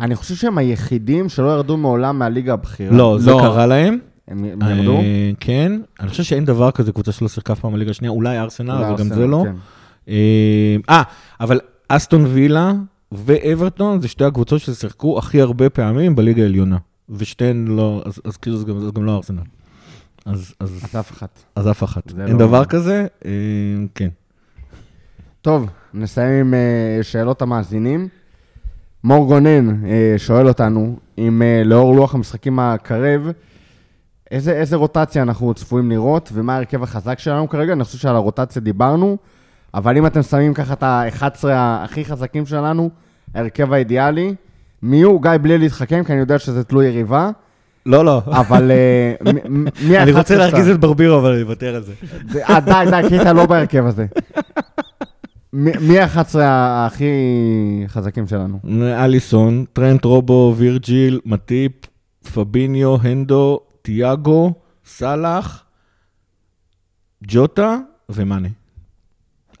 אני 0.00 0.14
חושב 0.16 0.34
שהם 0.34 0.58
היחידים 0.58 1.28
שלא 1.28 1.48
ירדו 1.54 1.76
מעולם 1.76 2.18
מהליגה 2.18 2.52
הבכירה. 2.52 2.96
לא, 2.96 3.16
זה 3.20 3.30
לא. 3.30 3.38
קרה 3.40 3.66
להם. 3.66 3.98
הם 4.28 4.44
ירדו? 4.44 4.96
אה, 4.96 5.30
כן. 5.40 5.72
אני 6.00 6.08
חושב 6.08 6.22
שאין 6.22 6.44
דבר 6.44 6.70
כזה, 6.70 6.92
קבוצה 6.92 7.12
שלא 7.12 7.28
שיחקה 7.28 7.52
אף 7.52 7.60
פעם 7.60 7.72
בליגה 7.72 7.90
השנייה, 7.90 8.12
אולי 8.12 8.38
ארסנל, 8.38 8.70
אבל 8.70 8.96
גם 8.96 9.08
זה 9.08 9.26
לא. 9.26 9.42
כן. 9.46 9.54
אה, 10.08 10.76
אה, 10.90 11.02
אבל 11.40 11.60
אסטון 11.88 12.24
וילה 12.28 12.72
ואברטון 13.12 14.00
זה 14.00 14.08
שתי 14.08 14.24
הקבוצות 14.24 14.60
ששיחקו 14.60 15.18
הכי 15.18 15.40
הרבה 15.40 15.70
פעמים 15.70 16.16
בליגה 16.16 16.42
העליונה. 16.42 16.76
ושתיהן 17.10 17.66
לא, 17.68 18.02
אז, 18.06 18.20
אז 18.24 18.36
כאילו 18.36 18.56
זה 18.56 18.66
גם, 18.66 18.80
זה 18.80 18.90
גם 18.94 19.04
לא 19.04 19.16
ארסנל. 19.16 19.42
אז, 20.26 20.54
אז, 20.60 20.80
אז 20.84 21.00
אף 21.00 21.10
אחת. 21.12 21.42
אז 21.56 21.70
אף 21.70 21.84
אחת. 21.84 22.02
אין 22.20 22.32
לא- 22.32 22.38
דבר 22.38 22.64
כזה, 22.64 23.06
אה, 23.24 23.30
כן. 23.94 24.08
טוב, 25.42 25.66
נסיים 25.94 26.46
עם 26.46 26.54
אה, 26.54 27.02
שאלות 27.02 27.42
המאזינים. 27.42 28.08
מור 29.04 29.26
גונן 29.26 29.84
אה, 29.86 30.14
שואל 30.16 30.48
אותנו, 30.48 30.96
אם 31.18 31.42
אה, 31.42 31.62
לאור 31.64 31.96
לוח 31.96 32.14
המשחקים 32.14 32.58
הקרב, 32.58 33.22
איזה, 34.30 34.52
איזה 34.52 34.76
רוטציה 34.76 35.22
אנחנו 35.22 35.54
צפויים 35.54 35.90
לראות, 35.90 36.30
ומה 36.32 36.54
ההרכב 36.54 36.82
החזק 36.82 37.18
שלנו 37.18 37.48
כרגע? 37.48 37.72
אני 37.72 37.84
חושב 37.84 37.98
שעל 37.98 38.16
הרוטציה 38.16 38.62
דיברנו, 38.62 39.16
אבל 39.74 39.96
אם 39.96 40.06
אתם 40.06 40.22
שמים 40.22 40.54
ככה 40.54 40.72
את 40.72 40.82
ה-11 40.82 41.24
הכי 41.52 42.04
חזקים 42.04 42.46
שלנו, 42.46 42.90
ההרכב 43.34 43.72
האידיאלי, 43.72 44.34
מי 44.82 45.02
הוא? 45.02 45.22
גיא, 45.22 45.30
בלי 45.42 45.58
להתחכם, 45.58 46.04
כי 46.04 46.12
אני 46.12 46.20
יודע 46.20 46.38
שזה 46.38 46.64
תלוי 46.64 46.86
יריבה, 46.86 47.30
לא, 47.86 48.04
לא. 48.04 48.22
אבל 48.26 48.70
אה, 48.70 49.32
מי 49.48 49.98
אני 49.98 50.10
ה-11 50.12 50.18
רוצה 50.18 50.34
שאתה- 50.34 50.36
להרגיז 50.36 50.68
את 50.68 50.80
ברבירו, 50.80 51.18
אבל 51.18 51.32
אני 51.32 51.42
אוותר 51.42 51.74
על 51.76 51.82
זה. 51.82 51.92
אה, 52.48 52.60
די, 52.60 52.72
די, 52.90 53.08
כי 53.08 53.20
אתה 53.22 53.32
לא 53.32 53.46
בהרכב 53.46 53.86
הזה. 53.86 54.06
מי 55.52 55.70
מי 55.80 55.98
ה-11 56.00 56.38
הכי 56.86 57.06
חזקים 57.86 58.26
שלנו? 58.26 58.58
אליסון, 58.82 59.64
טרנט 59.72 60.04
רובו, 60.04 60.54
וירג'יל, 60.56 61.20
מטיפ, 61.24 61.72
פביניו, 62.34 62.96
הנדו, 63.02 63.60
תיאגו, 63.82 64.52
סאלח, 64.86 65.64
ג'וטה 67.26 67.76
ומאנה. 68.08 68.48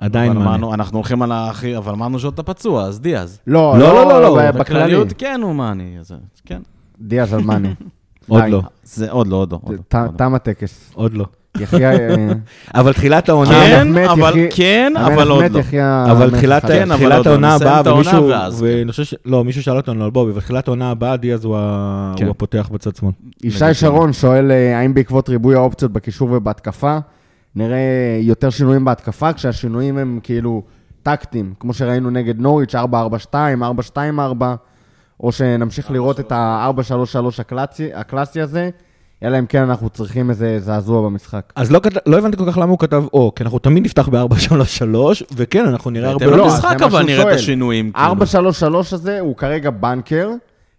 עדיין 0.02 0.30
אבל 0.30 0.38
מאנה. 0.38 0.50
אמרנו, 0.50 0.74
אנחנו 0.74 0.98
הולכים 0.98 1.22
על 1.22 1.32
הכי, 1.32 1.76
אבל 1.76 1.92
אמרנו 1.92 2.18
שאתה 2.18 2.42
פצוע, 2.42 2.84
אז 2.84 3.00
דיאז. 3.00 3.40
לא, 3.46 3.78
לא, 3.78 3.94
לא, 3.94 4.08
לא, 4.08 4.22
לא, 4.22 4.30
בכללי. 4.30 4.58
בכלליות 4.58 5.12
כן 5.18 5.40
הוא 5.42 5.54
מאני, 5.54 5.96
אז 6.00 6.12
כן. 6.44 6.60
דיאז 7.00 7.34
על 7.34 7.40
מאני. 7.40 7.74
עוד. 8.28 8.42
לא, 8.48 8.62
זה 8.82 9.10
עוד 9.10 9.26
לא, 9.26 9.36
עוד 9.36 9.52
לא. 9.52 9.58
לא, 9.66 9.74
לא. 9.92 10.08
תם 10.16 10.34
הטקס. 10.34 10.90
עוד 10.94 11.14
לא. 11.14 11.24
אה, 11.74 12.32
אבל 12.80 12.92
תחילת 12.92 13.28
העונה... 13.28 13.50
כן, 13.50 13.98
אבל 14.08 14.32
כן, 14.54 14.92
המלך 14.96 15.12
אבל 15.12 15.28
עוד 15.28 15.42
לא. 15.52 15.60
אבל 16.12 16.30
תחילת. 16.30 16.66
כן, 16.66 16.88
לא, 16.88 17.14
העונה 17.24 17.54
הבאה, 17.54 17.94
ומישהו, 17.94 18.28
ואז, 18.28 18.60
כן. 18.60 18.66
ואני 18.66 18.90
חושב 18.90 19.04
ש... 19.04 19.14
לא, 19.24 19.44
מישהו 19.44 19.62
שאל 19.62 19.76
אותנו 19.76 20.04
על 20.04 20.10
בובי, 20.10 20.32
אבל 20.32 20.40
תחילת 20.40 20.68
העונה 20.68 20.90
הבאה, 20.90 21.16
דיאז 21.16 21.44
הוא. 21.44 21.56
כן. 22.16 22.28
הפותח 22.28 22.68
בצד 22.72 22.96
שמאל. 22.96 23.12
ישי 23.44 23.74
שרון 23.74 24.12
שואל, 24.12 24.50
אה, 24.50 24.78
האם 24.78 24.94
בעקבות 24.94 25.28
ריבוי 25.28 25.54
האופציות 25.54 25.92
בקישור 25.92 26.28
ובהתקפה, 26.32 26.98
נראה 27.56 28.18
יותר 28.20 28.50
שינויים 28.50 28.84
בהתקפה, 28.84 29.32
כשהשינויים 29.32 29.98
הם 29.98 30.20
כאילו 30.22 30.62
טקטיים, 31.02 31.54
כמו 31.60 31.74
שראינו 31.74 32.10
נגד 32.10 32.40
נוריץ' 32.40 32.74
4-4-2, 32.74 32.78
4-2-4, 33.94 33.96
או 35.20 35.32
שנמשיך 35.32 35.90
לראות 35.90 36.20
את 36.20 36.32
ה-4-3-3 36.32 37.16
הקלאסי, 37.38 37.94
הקלאסי 37.94 38.40
הזה, 38.40 38.70
אלא 39.22 39.38
אם 39.38 39.46
כן 39.46 39.62
אנחנו 39.62 39.90
צריכים 39.90 40.30
איזה 40.30 40.60
זעזוע 40.60 41.02
במשחק. 41.02 41.52
אז 41.56 41.72
לא, 41.72 41.80
כת... 41.80 42.06
לא 42.06 42.18
הבנתי 42.18 42.36
כל 42.36 42.46
כך 42.46 42.58
למה 42.58 42.70
הוא 42.70 42.78
כתב 42.78 43.04
או, 43.12 43.32
כי 43.36 43.44
אנחנו 43.44 43.58
תמיד 43.58 43.84
נפתח 43.84 44.08
ב-4-3-3, 44.08 44.96
וכן, 45.36 45.66
אנחנו 45.66 45.90
נראה 45.90 46.10
הרבה... 46.10 46.26
לא, 46.26 46.48
זה 46.50 46.62
מה 46.62 46.86
אבל 46.86 47.02
נראה 47.02 47.32
את. 47.32 47.36
השינויים. 47.36 47.92
כאילו. 47.92 48.74
4-3-3 48.74 48.76
הזה 48.92 49.20
הוא 49.20 49.36
כרגע 49.36 49.70
בנקר, 49.70 50.30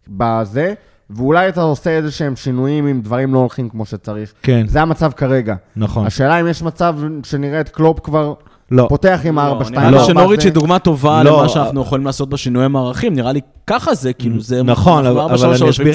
בזה, 0.08 0.74
ואולי 1.16 1.50
אתה 1.50 1.62
עושה 1.62 1.90
איזה 1.90 2.12
שהם 2.12 2.36
שינויים 2.36 2.88
אם 2.88 3.02
דברים 3.02 3.34
לא 3.34 3.40
הולכים 3.40 3.70
כמו 3.70 3.86
שצריך. 3.86 4.34
כן, 4.44 4.68
זה 4.68 4.82
המצב 4.82 5.12
כרגע. 5.12 5.56
נכון. 5.76 6.06
השאלה 6.06 6.42
אם 6.42 6.48
יש 6.48 6.62
מצב 6.62 6.96
שנראה 7.24 7.62
את 7.62 7.70
קלופ 7.70 8.00
כבר 8.00 8.34
לא. 8.72 8.86
פותח 8.90 9.20
עם 9.24 9.36
לא, 9.36 9.42
ה-4-2-4. 9.42 9.70
נראה 9.72 9.92
לי 9.92 10.00
שנוריץ' 10.00 10.44
היא 10.44 10.52
דוגמה 10.52 10.80
טובה 10.80 11.24
לא, 11.24 11.40
למה 11.40 11.50
שאנחנו 11.50 11.82
יכולים 11.82 12.06
לעשות 12.06 12.30
בשינויי 12.30 12.68
מערכים. 12.68 13.14
נראה 13.14 13.32
לי 13.32 13.42
ככה 13.68 13.96
זה, 13.96 14.14
כאילו 14.14 14.40
זה... 14.40 14.64
נכון, 14.64 15.06
אבל, 15.06 15.46
אני 15.46 15.70
אסביר. 15.70 15.94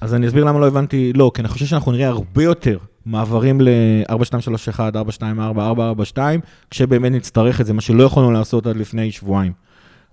אז 0.00 0.14
אני 0.14 0.28
אסביר 0.28 0.44
למה 0.44 0.58
לא 0.58 0.66
הבנתי, 0.66 1.12
לא, 1.14 1.30
כי 1.34 1.40
אני 1.40 1.48
חושב 1.48 1.66
שאנחנו 1.66 1.92
נראה 1.92 2.08
הרבה 2.08 2.42
יותר 2.42 2.78
מעברים 3.06 3.60
ל-4-2-3-1, 3.60 4.78
4-2-4, 5.18 5.22
4-4-2, 6.14 6.18
כשבאמת 6.70 7.12
נצטרך 7.12 7.60
את 7.60 7.66
זה, 7.66 7.72
מה 7.72 7.80
שלא 7.80 8.02
יכולנו 8.02 8.32
לעשות 8.32 8.66
עד 8.66 8.76
לפני 8.76 9.12
שבועיים. 9.12 9.52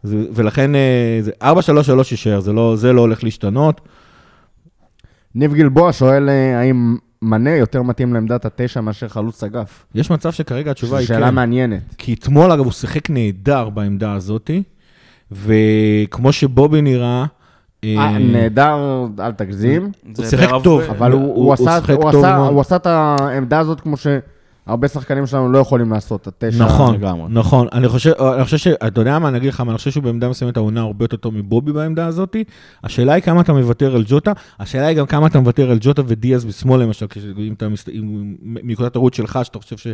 זה, 0.03 0.25
ולכן 0.33 0.75
אה, 0.75 1.19
זה 1.21 1.31
4-3-3 1.41 1.45
יישאר, 2.11 2.39
זה 2.39 2.53
לא, 2.53 2.75
זה 2.75 2.93
לא 2.93 3.01
הולך 3.01 3.23
להשתנות. 3.23 3.81
ניב 5.35 5.53
גלבוע 5.53 5.93
שואל 5.93 6.29
אה, 6.29 6.59
האם 6.59 6.97
מנה 7.21 7.49
יותר 7.55 7.81
מתאים 7.81 8.13
לעמדת 8.13 8.45
התשע 8.45 8.81
מאשר 8.81 9.07
חלוץ 9.07 9.43
אגף. 9.43 9.85
יש 9.95 10.11
מצב 10.11 10.31
שכרגע 10.31 10.71
התשובה 10.71 10.97
היא 10.97 11.07
שאלה 11.07 11.27
כן. 11.27 11.35
מעניינת. 11.35 11.81
כי 11.97 12.13
אתמול, 12.13 12.51
אגב, 12.51 12.63
הוא 12.63 12.71
שיחק 12.71 13.09
נהדר 13.09 13.69
בעמדה 13.69 14.13
הזאתי, 14.13 14.63
וכמו 15.31 16.31
שבובי 16.31 16.81
נראה... 16.81 17.25
אה, 17.83 18.17
נהדר, 18.19 18.77
אל 19.19 19.31
תגזים, 19.31 19.91
זה 20.13 20.29
שיחק 20.29 20.49
טוב. 20.63 20.81
אבל 20.81 21.11
הוא- 21.11 21.21
הוא- 21.21 21.35
הוא 21.35 21.43
הוא 21.45 21.53
עשה- 21.53 21.79
הוא. 22.37 22.45
הוא 22.47 22.61
את 22.75 22.85
העמדה 22.87 23.59
הזאת 23.59 23.81
כמו 23.81 23.95
שהרבה 24.67 24.87
שחקנים 24.87 25.25
שלנו 25.25 25.51
לא 25.51 25.57
יכולים 25.57 25.91
לעשות, 25.91 26.27
התשע. 26.27 26.65
נכון, 26.65 26.95
לגמרי. 26.95 27.25
נכון. 27.29 27.67
אני 27.71 27.87
חושב, 27.89 28.11
אני 28.35 28.43
חושב 28.43 28.57
ש... 28.57 28.67
אתה 28.67 29.01
יודע 29.01 29.19
מה, 29.19 29.27
אני 29.29 29.37
אגיד 29.37 29.49
לך 29.53 29.61
מה, 29.61 29.71
אני 29.71 29.77
חושב 29.77 29.91
שהוא 29.91 30.03
בעמדה 30.03 30.29
מסוימת 30.29 30.57
העונה 30.57 30.81
הרבה 30.81 31.03
יותר 31.05 31.17
טוב 31.17 31.35
מבובי 31.35 31.71
בעמדה 31.71 32.05
הזאת. 32.07 32.35
השאלה 32.83 33.13
היא 33.13 33.23
כמה 33.23 33.41
אתה 33.41 33.53
מוותר 33.53 33.95
על 33.95 34.03
ג'וטה, 34.07 34.31
השאלה 34.59 34.85
היא 34.87 34.97
גם 34.97 35.05
כמה 35.05 35.27
אתה 35.27 35.39
מוותר 35.39 35.71
על 35.71 35.77
ג'וטה 35.81 36.01
ודיאז 36.07 36.45
בשמאל 36.45 36.81
למשל, 36.81 37.05
אם 37.37 37.53
אתה 37.57 37.69
מסת... 37.69 37.89
אם- 37.89 38.35
מנקודת 38.41 38.95
הראות 38.95 39.13
שלך, 39.13 39.39
שאתה 39.43 39.59
חושב 39.59 39.77
ש... 39.77 39.87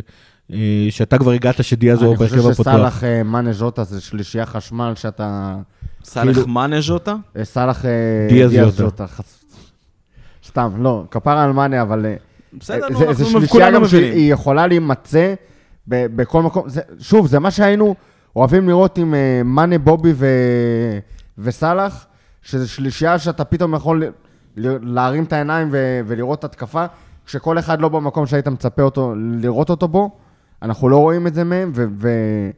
אה, 0.52 0.56
שאתה 0.90 1.18
כבר 1.18 1.30
הגעת 1.30 1.64
שדיאז 1.64 2.02
הוא 2.02 2.08
אני 2.10 2.18
בהרכב 2.18 2.36
חושב 2.36 2.48
הפותח. 2.50 2.70
שסאלח 2.70 3.04
אה, 3.04 3.22
מאנה 3.22 3.52
ז'וטה 3.52 3.84
זה 3.84 4.00
שלישייה 4.00 4.46
חשמל 4.46 4.92
שאתה... 4.96 5.56
סאלח 6.04 6.34
כאילו- 6.34 6.48
מאנז' 6.48 6.90
אותה? 6.90 7.14
אה, 7.36 7.44
סאלח 7.44 7.84
דיאז 8.28 8.76
ז'וטה. 8.76 9.06
חס- 9.06 9.44
סתם, 10.46 10.70
לא, 10.78 11.04
כפרה 11.10 11.44
על 11.44 11.52
מאנה, 11.52 11.82
אבל... 11.82 12.06
בסדר, 12.58 12.86
זה- 12.98 13.04
נו, 13.06 13.14
זה 13.14 13.24
אנחנו 13.24 13.48
כולנו 13.48 13.76
גם 13.76 13.82
מבינים. 13.82 14.12
שהיא 14.12 14.32
יכולה 14.32 14.66
להימצא 14.66 15.34
ב- 15.88 16.06
בכל 16.16 16.42
מקום. 16.42 16.68
זה- 16.68 16.80
שוב, 16.98 17.26
זה 17.26 17.38
מה 17.38 17.50
שהיינו 17.50 17.94
אוהבים 18.36 18.68
לראות 18.68 18.98
עם 18.98 19.14
אה, 19.14 19.42
מאנה, 19.44 19.78
בובי 19.78 20.12
ו- 20.14 20.98
וסאלח, 21.38 22.06
שזה 22.42 22.68
שלישייה 22.68 23.18
שאתה 23.18 23.44
פתאום 23.44 23.74
יכול 23.74 24.04
ל- 24.04 24.10
ל- 24.56 24.94
להרים 24.94 25.24
את 25.24 25.32
העיניים 25.32 25.68
ו- 25.72 26.00
ולראות 26.06 26.44
התקפה, 26.44 26.84
כשכל 27.26 27.58
אחד 27.58 27.80
לא 27.80 27.88
במקום 27.88 28.26
שהיית 28.26 28.48
מצפה 28.48 28.82
אותו, 28.82 29.14
לראות 29.40 29.70
אותו 29.70 29.88
בו. 29.88 30.10
אנחנו 30.62 30.88
לא 30.88 30.96
רואים 30.96 31.26
את 31.26 31.34
זה 31.34 31.44
מהם, 31.44 31.72
ו- 31.74 31.86
ו- 31.92 32.50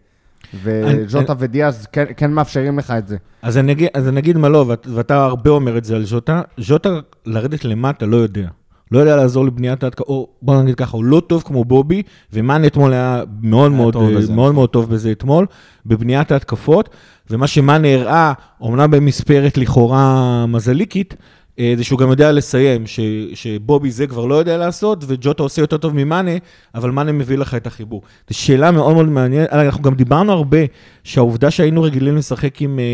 וג'וטה 0.63 1.35
ודיאז 1.39 1.87
כן- 1.87 2.05
כן 2.17 2.31
מאפשרים 2.33 2.79
לך 2.79 2.91
את 2.99 3.09
זה. 3.09 3.17
אז 3.43 3.59
אני 3.59 3.73
אגיד, 3.73 3.89
אז 3.95 4.09
אני 4.09 4.21
אגיד 4.21 4.37
מה 4.37 4.49
לא, 4.49 4.65
ואת, 4.69 4.87
ואתה 4.95 5.25
הרבה 5.25 5.51
אומר 5.51 5.79
את 5.79 5.85
זה 5.85 5.97
על 5.97 6.05
ז'וטה. 6.05 6.43
ז'וטה, 6.59 6.89
לרדת 7.27 7.65
למטה, 7.65 8.07
לא 8.07 8.17
יודע. 8.17 8.49
לא 8.93 8.99
יודע 8.99 9.17
לעזור 9.17 9.45
לבניית 9.45 9.85
ההתקפה, 9.85 10.05
או 10.09 10.29
בוא 10.43 10.63
נגיד 10.63 10.75
ככה, 10.75 10.97
הוא 10.97 11.05
לא 11.05 11.23
טוב 11.27 11.43
כמו 11.43 11.65
בובי, 11.65 12.03
ומאן 12.33 12.65
אתמול 12.65 12.93
היה 12.93 13.23
מאוד 13.43 13.73
היה 13.73 13.81
מאוד, 13.81 13.93
טוב 13.93 14.11
אה, 14.11 14.17
בזה. 14.17 14.33
מאוד 14.33 14.55
מאוד 14.55 14.69
טוב 14.69 14.91
בזה 14.91 15.13
אתמול, 15.13 15.47
בבניית 15.87 16.33
ההתקפות, 16.33 16.89
ומה 17.31 17.47
שמאן 17.47 17.85
הראה, 17.85 18.33
אומנם 18.61 18.91
במספרת 18.91 19.59
לכאורה 19.59 20.47
מזליקית, 20.47 21.15
אה, 21.15 21.19
זה 21.59 21.85
שהוא 21.85 21.99
גם 21.99 22.11
יודע 22.11 22.33
לסיים, 22.33 22.87
ש, 22.87 23.01
שבובי 23.35 23.91
זה 23.91 24.07
כבר 24.07 24.27
לא 24.27 24.35
יודע 24.35 24.57
לעשות, 24.57 25.05
וג'וטה 25.07 25.43
עושה 25.43 25.63
יותר 25.63 25.77
טוב 25.77 25.95
ממאנה, 25.95 26.31
אבל 26.75 26.91
מאנה 26.91 27.13
מביא 27.13 27.39
לך 27.39 27.55
את 27.55 27.67
החיבור. 27.67 28.03
זו 28.31 28.39
שאלה 28.39 28.71
מאוד 28.71 28.95
מאוד 28.95 29.09
מעניינת, 29.09 29.53
אנחנו 29.53 29.83
גם 29.83 29.95
דיברנו 29.95 30.33
הרבה, 30.33 30.59
שהעובדה 31.05 31.51
שהיינו 31.51 31.83
רגילים 31.83 32.17
לשחק 32.17 32.63
עם 32.63 32.79
אה, 32.79 32.85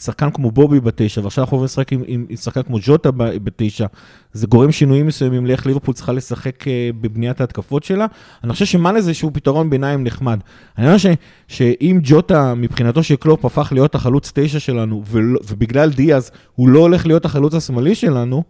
שחקן 0.00 0.30
כמו 0.30 0.50
בובי 0.50 0.80
בתשע, 0.80 1.20
ועכשיו 1.20 1.44
אנחנו 1.44 1.54
עוברים 1.54 1.64
לשחק 1.64 1.92
עם, 1.92 2.02
עם, 2.06 2.26
עם 2.28 2.36
שחקן 2.36 2.62
כמו 2.62 2.78
ג'וטה 2.82 3.10
בתשע, 3.16 3.86
זה 4.32 4.46
גורם 4.46 4.72
שינויים 4.72 5.06
מסוימים 5.06 5.46
לאיך 5.46 5.66
ליברפול 5.66 5.94
צריכה 5.94 6.12
לשחק 6.12 6.68
אה, 6.68 6.90
בבניית 7.00 7.40
ההתקפות 7.40 7.84
שלה. 7.84 8.06
אני 8.44 8.52
חושב 8.52 8.64
שמאנה 8.64 9.00
זה 9.00 9.08
איזשהו 9.08 9.30
פתרון 9.32 9.70
ביניים 9.70 10.04
נחמד. 10.04 10.40
אני 10.78 10.98
ש, 10.98 11.06
שאם 11.48 12.00
ג'וטה, 12.02 12.54
מבחינתו 12.54 13.02
של 13.02 13.16
קלופ, 13.16 13.44
הפך 13.44 13.72
להיות 13.72 13.94
החלוץ 13.94 14.32
תשע 14.34 14.60
שלנו, 14.60 15.02
ובגלל 15.48 15.90
דיאז 15.90 16.30
הוא 16.54 16.68
לא 16.68 16.78
הולך 16.78 17.06
להיות 17.06 17.24
החלוץ 17.24 17.54
השמאלי 17.54 17.94
שלנו, 18.00 18.42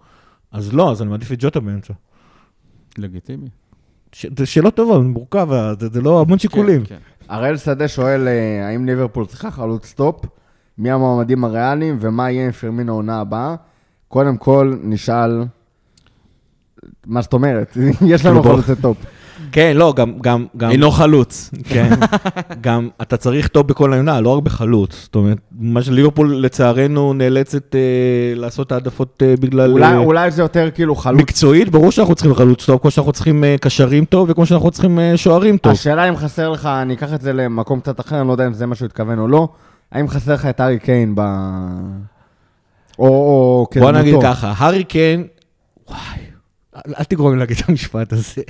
אז 0.53 0.73
לא, 0.73 0.91
אז 0.91 1.03
אני 1.03 1.11
מעדיף 1.11 1.33
את 1.33 1.37
ג'וטה 1.41 1.61
באמצע. 1.61 1.95
לגיטימי. 2.99 3.49
ש- 4.13 4.27
זה 4.39 4.47
שאלות 4.47 4.75
טובות, 4.75 5.03
זה 5.03 5.09
מורכב, 5.09 5.49
זה, 5.81 5.89
זה 5.89 6.01
לא 6.01 6.21
המון 6.21 6.39
שיקולים. 6.39 6.85
כן, 6.85 6.95
כן. 6.95 7.01
הראל 7.35 7.57
שדה 7.57 7.89
שואל, 7.89 8.29
אה, 8.29 8.69
האם 8.69 8.87
ליברפול 8.87 9.27
צריכה 9.27 9.51
חלוץ 9.51 9.93
top? 9.93 10.25
מי 10.79 10.91
המועמדים 10.91 11.45
הריאליים 11.45 11.99
ומה 12.01 12.31
יהיה 12.31 12.45
עם 12.47 12.53
פרמינו 12.53 12.93
העונה 12.93 13.21
הבאה? 13.21 13.55
קודם 14.09 14.37
כל, 14.37 14.75
נשאל, 14.83 15.45
מה 17.07 17.23
זאת 17.23 17.33
אומרת? 17.33 17.77
יש 18.07 18.27
לנו 18.27 18.43
חלוצי 18.43 18.83
top. 18.83 18.97
כן, 19.53 19.77
לא, 19.77 19.93
גם, 19.97 20.13
גם, 20.21 20.47
גם, 20.57 20.71
אינו 20.71 20.91
חלוץ. 20.91 21.51
כן, 21.65 21.91
גם 22.61 22.89
אתה 23.03 23.17
צריך 23.17 23.49
טוב 23.49 23.67
בכל 23.67 23.93
העמדה, 23.93 24.21
לא 24.21 24.37
רק 24.37 24.43
בחלוץ. 24.43 25.03
זאת 25.03 25.15
אומרת, 25.15 25.39
מה 25.59 25.83
שליברפול 25.83 26.37
לצערנו 26.37 27.13
נאלצת 27.13 27.75
אה, 27.75 27.81
לעשות 28.35 28.73
העדפות 28.73 29.23
אה, 29.27 29.35
בגלל... 29.41 29.71
אולי, 29.71 29.87
אה, 29.87 29.99
אולי 29.99 30.31
זה 30.31 30.43
יותר 30.43 30.71
כאילו 30.75 30.95
חלוץ. 30.95 31.21
מקצועית, 31.21 31.69
ברור 31.69 31.91
שאנחנו 31.93 32.15
צריכים 32.15 32.35
חלוץ 32.35 32.67
טוב, 32.67 32.81
כמו 32.81 32.91
שאנחנו 32.91 33.13
צריכים 33.13 33.45
אה, 33.45 33.57
קשרים 33.61 34.05
טוב, 34.05 34.31
וכמו 34.31 34.47
שאנחנו 34.47 34.71
צריכים 34.71 34.99
אה, 34.99 35.17
שוערים 35.17 35.59
טוב. 35.59 35.73
השאלה 35.73 36.09
אם 36.09 36.17
חסר 36.17 36.51
לך, 36.51 36.67
אני 36.67 36.95
אקח 36.95 37.15
את 37.15 37.21
זה 37.21 37.33
למקום 37.33 37.81
קצת 37.81 38.01
אחר, 38.01 38.21
אני 38.21 38.29
לא 38.29 38.33
יודע 38.33 38.47
אם 38.47 38.53
זה 38.53 38.67
מה 38.67 38.75
שהוא 38.75 38.87
התכוון 38.87 39.19
או 39.19 39.29
לא, 39.29 39.49
האם 39.93 40.09
חסר 40.09 40.35
לך 40.35 40.47
את 40.47 40.61
ארי 40.61 40.79
קיין 40.79 41.15
ב... 41.15 41.21
או, 42.99 43.07
או 43.07 43.67
בוא 43.81 43.93
נגיד 43.93 44.15
כדמותו. 44.15 44.29
ככה, 44.29 44.55
הארי 44.57 44.85
קיין, 44.85 45.27
וואי, 45.89 45.99
אל 46.99 47.05
תגרום 47.05 47.33
לי 47.33 47.39
להגיד 47.39 47.57
את 47.63 47.69
המשפט 47.69 48.13
הזה. 48.13 48.43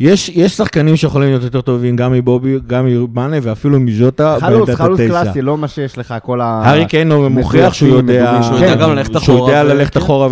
יש, 0.00 0.28
יש 0.28 0.56
שחקנים 0.56 0.96
שיכולים 0.96 1.28
להיות 1.28 1.42
יותר 1.42 1.60
טובים, 1.60 1.96
גם 1.96 2.12
מבובי, 2.12 2.58
גם 2.66 2.86
ממאנה 2.86 3.36
ואפילו 3.42 3.80
מז'וטה 3.80 4.36
חלוץ, 4.40 4.70
חלוץ 4.70 5.00
התשע. 5.00 5.22
קלאסי, 5.22 5.42
לא 5.42 5.58
מה 5.58 5.68
שיש 5.68 5.98
לך, 5.98 6.14
כל 6.22 6.40
ה... 6.40 6.44
הארי 6.64 6.86
קיין 6.86 7.12
הוא 7.12 7.28
מוכיח 7.28 7.74
שהוא 7.74 7.88
יודע, 7.88 8.40
שהוא 8.42 8.56
יודע 8.56 8.74
גם 8.74 8.90
ללכת 8.90 9.12
שהוא 9.12 9.36
אחורה 9.36 9.52
יודע 9.52 9.62
ו- 9.66 9.74
ללכת 9.74 9.94
כן. 9.94 10.00
אחורה 10.00 10.28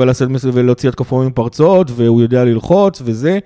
ולהוציא 0.53 0.89
התקפות 0.89 1.27
מפרצות, 1.27 1.91
והוא 1.95 2.23
יודע 2.23 2.45
ללחוץ 2.45 3.03
וזה. 3.05 3.39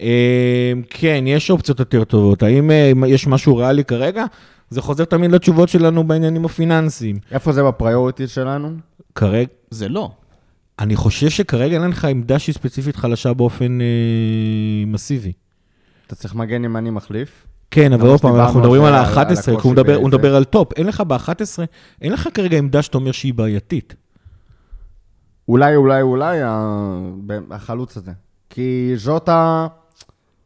אה, 0.00 0.72
כן, 0.90 1.24
יש 1.26 1.50
אופציות 1.50 1.80
יותר 1.80 2.04
טובות. 2.04 2.42
האם 2.42 2.70
אה, 2.70 2.92
יש 3.06 3.26
משהו 3.26 3.56
ריאלי 3.56 3.84
כרגע? 3.84 4.24
זה 4.70 4.82
חוזר 4.82 5.04
תמיד 5.04 5.32
לתשובות 5.32 5.68
שלנו 5.68 6.04
בעניינים 6.04 6.44
הפיננסיים. 6.44 7.16
איפה 7.32 7.52
זה 7.52 7.62
ב 7.62 7.69
priority 7.69 8.26
שלנו? 8.26 8.70
כרגע, 9.14 9.48
זה 9.70 9.88
לא. 9.88 10.10
אני 10.78 10.96
חושב 10.96 11.28
שכרגע 11.30 11.82
אין 11.82 11.90
לך 11.90 12.04
עמדה 12.04 12.38
שהיא 12.38 12.54
ספציפית 12.54 12.96
חלשה 12.96 13.32
באופן 13.32 13.80
אה, 13.80 13.86
מסיבי. 14.86 15.32
אתה 16.06 16.14
צריך 16.14 16.34
מגן 16.34 16.64
ימני 16.64 16.90
מחליף. 16.90 17.46
כן, 17.70 17.92
אבל 17.92 18.08
עוד 18.08 18.20
פעם, 18.20 18.34
אנחנו 18.36 18.60
מדברים 18.60 18.82
על 18.84 18.94
על 18.94 19.04
זה, 19.04 19.20
על- 19.20 19.26
על 19.26 19.34
ה-11, 19.36 19.42
כי 19.44 19.50
הוא 19.68 19.72
מדבר- 19.72 19.94
הוא. 19.96 20.08
מדבר 20.08 20.36
על 20.36 20.44
top. 20.44 20.72
אין 20.76 20.86
לך 20.86 21.00
ב-11, 21.00 21.30
אין 22.02 22.12
לך 22.12 22.28
כרגע 22.34 22.58
עמדה 22.58 22.82
שאתה 22.82 22.98
אומר 22.98 23.12
שהיא 23.12 23.34
בעייתית. 23.34 23.94
אולי, 25.48 25.76
אולי, 25.76 26.02
אולי 26.02 26.38
החלוץ 27.50 27.96
הזה. 27.96 28.12
כי 28.50 28.92
ז'וטה, 28.96 29.66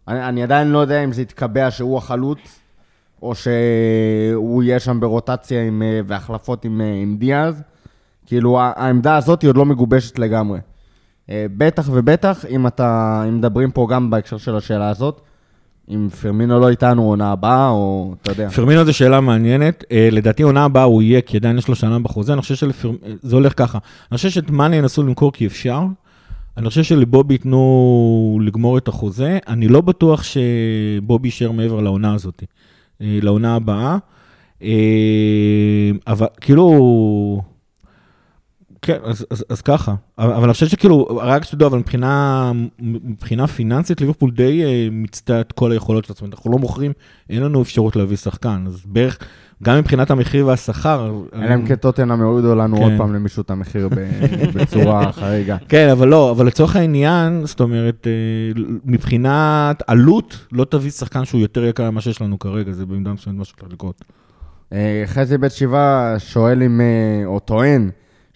אני, 0.09 0.29
אני 0.29 0.43
עדיין 0.43 0.69
לא 0.71 0.79
יודע 0.79 1.05
אם 1.05 1.13
זה 1.13 1.23
יתקבע 1.23 1.71
שהוא 1.71 1.99
החלוץ, 1.99 2.39
או 3.23 3.33
שהוא 3.35 4.63
יהיה 4.63 4.81
שם 4.81 5.01
ברוטציה 5.01 5.63
עם, 5.67 5.83
אה, 5.83 6.01
והחלפות 6.07 6.65
עם, 6.65 6.81
אה, 6.81 6.93
עם 7.03 7.17
דיאז. 7.17 7.63
כאילו, 8.31 8.61
העמדה 8.61 9.17
הזאת 9.17 9.43
היא 9.43 9.49
עוד 9.49 9.57
לא 9.57 9.67
מגובשת 9.67 10.19
לגמרי. 10.19 10.59
אה, 11.31 11.47
בטח 11.57 11.89
ובטח, 11.93 12.45
אם 12.51 12.67
אתה, 12.67 13.23
אם 13.29 13.39
מדברים 13.39 13.71
פה 13.71 13.87
גם 13.91 14.11
בהקשר 14.11 14.39
של 14.39 14.57
השאלה 14.57 14.89
הזאת, 14.89 15.21
אם 15.89 16.09
פרמינו 16.23 16.61
לא 16.61 16.69
איתנו 16.69 17.03
עונה 17.03 17.33
הבאה, 17.33 17.69
או 17.69 18.15
אתה 18.23 18.31
יודע. 18.31 18.49
פרמינו 18.49 18.85
זו 18.85 18.93
שאלה 18.93 19.21
מעניינת. 19.21 19.85
אה, 19.93 20.09
לדעתי 20.13 20.43
עונה 20.43 20.65
הבאה 20.65 20.83
הוא 20.83 21.03
יהיה, 21.03 21.21
כי 21.21 21.37
עדיין 21.37 21.59
יש 21.59 21.69
לו 21.69 21.75
שנה 21.75 21.99
בחוזה. 21.99 22.33
אני 22.33 22.41
חושב 22.41 22.55
שזה 22.55 23.37
הולך 23.37 23.53
ככה. 23.57 23.79
אני 24.11 24.17
חושב 24.17 24.31
שאת 24.31 24.51
מאני 24.51 24.77
ינסו 24.77 25.03
למכור 25.03 25.33
כי 25.33 25.47
אפשר. 25.47 25.83
אני 26.57 26.69
חושב 26.69 26.83
שלבובי 26.83 27.35
ייתנו 27.35 28.41
לגמור 28.43 28.79
את 28.79 28.89
החוזה. 28.89 29.39
אני 29.49 29.69
לא 29.69 29.81
בטוח 29.81 30.23
שבובי 30.23 31.29
יישאר 31.29 31.53
מעבר 31.53 31.81
לעונה 31.81 32.15
הזאת, 32.15 32.43
אה, 33.01 33.19
לעונה 33.23 33.55
הבאה. 33.55 33.97
אה, 34.63 34.71
אבל 36.07 36.27
כאילו... 36.41 37.50
כן, 38.83 38.99
אז, 39.05 39.27
אז, 39.31 39.45
אז 39.49 39.63
ככה. 39.63 39.95
אבל, 40.19 40.33
אבל 40.33 40.45
אני 40.45 40.53
חושב 40.53 40.69
שכאילו, 40.69 41.05
רק 41.05 41.45
שתדעו, 41.45 41.69
אבל 41.69 41.79
מבחינה, 41.79 42.53
מבחינה 42.79 43.47
פיננסית, 43.47 44.01
ליברפול 44.01 44.31
די 44.31 44.65
אה, 44.65 44.89
מיצתה 44.91 45.41
את 45.41 45.53
כל 45.53 45.73
היכולות 45.73 46.05
של 46.05 46.13
עצמנו. 46.13 46.33
אנחנו 46.33 46.53
לא 46.53 46.59
מוכרים, 46.59 46.93
אין 47.31 47.43
לנו 47.43 47.63
אפשרות 47.63 47.97
להביא 47.97 48.17
שחקן. 48.17 48.65
אז 48.67 48.83
בערך, 48.87 49.19
גם 49.63 49.79
מבחינת 49.79 50.11
המחיר 50.11 50.47
והשכר... 50.47 51.13
אלא 51.35 51.55
אם 51.55 51.67
כן 51.67 51.75
טוטנאם 51.75 52.21
יורידו 52.21 52.55
לנו 52.55 52.77
כן. 52.77 52.83
עוד 52.83 52.93
פעם 52.97 53.15
למישהו 53.15 53.41
את 53.41 53.51
המחיר 53.51 53.89
ב- 53.89 53.95
בצורה 54.55 55.13
חריגה. 55.13 55.57
כן, 55.69 55.89
אבל 55.89 56.09
לא, 56.09 56.31
אבל 56.31 56.47
לצורך 56.47 56.77
העניין, 56.77 57.47
זאת 57.47 57.61
אומרת, 57.61 58.07
אה, 58.07 58.63
מבחינת 58.85 59.83
עלות, 59.87 60.47
לא 60.53 60.65
תביא 60.65 60.91
שחקן 60.91 61.25
שהוא 61.25 61.41
יותר 61.41 61.65
יקר 61.65 61.91
ממה 61.91 62.01
שיש 62.01 62.23
לנו 62.23 62.39
כרגע, 62.39 62.73
זה 62.73 62.87
במידה 62.87 63.13
מסוימת 63.13 63.39
מה 63.39 63.45
שהולך 63.45 63.73
לקרות. 63.73 64.05
אה, 64.73 65.03
חזי 65.07 65.39
בית 65.39 65.53
שבעה 65.53 66.19
שואל 66.19 66.63
אם, 66.63 66.81
אה, 66.81 67.27
או 67.27 67.39
טוען, 67.39 67.91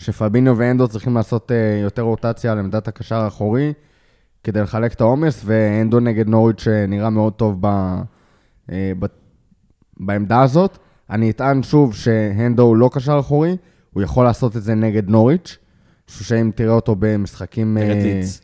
שפביניו 0.05 0.59
ואנדו 0.59 0.89
צריכים 0.89 1.15
לעשות 1.15 1.53
אה, 1.53 1.81
יותר 1.83 2.03
רוטציה 2.03 2.53
על 2.53 2.59
עמדת 2.59 2.89
הקשר 2.89 3.17
האחורי, 3.17 3.73
כדי 4.45 4.61
לחלק 4.61 4.93
את 4.93 5.01
העומס, 5.01 5.43
ואנדו 5.45 6.01
נגד 6.01 6.29
נוריץ' 6.29 6.61
שנראה 6.61 7.11
מאוד 7.11 7.33
טוב 7.33 7.57
ב, 7.61 7.67
אה, 8.73 8.93
ב, 8.99 9.07
בעמדה 10.01 10.43
הזאת. 10.43 10.79
אני 11.11 11.31
אטען 11.31 11.63
שוב 11.63 11.95
שהנדו 11.95 12.63
הוא 12.63 12.77
לא 12.77 12.91
קשר 12.93 13.19
אחורי, 13.21 13.57
הוא 13.93 14.03
יכול 14.03 14.25
לעשות 14.25 14.57
את 14.57 14.63
זה 14.63 14.75
נגד 14.75 15.09
נוריץ', 15.09 15.59
שאם 16.07 16.51
תראה 16.55 16.75
אותו 16.75 16.97
במשחקים... 16.99 17.79
נגד 17.79 17.97
אה, 17.97 18.03
לידס. 18.03 18.41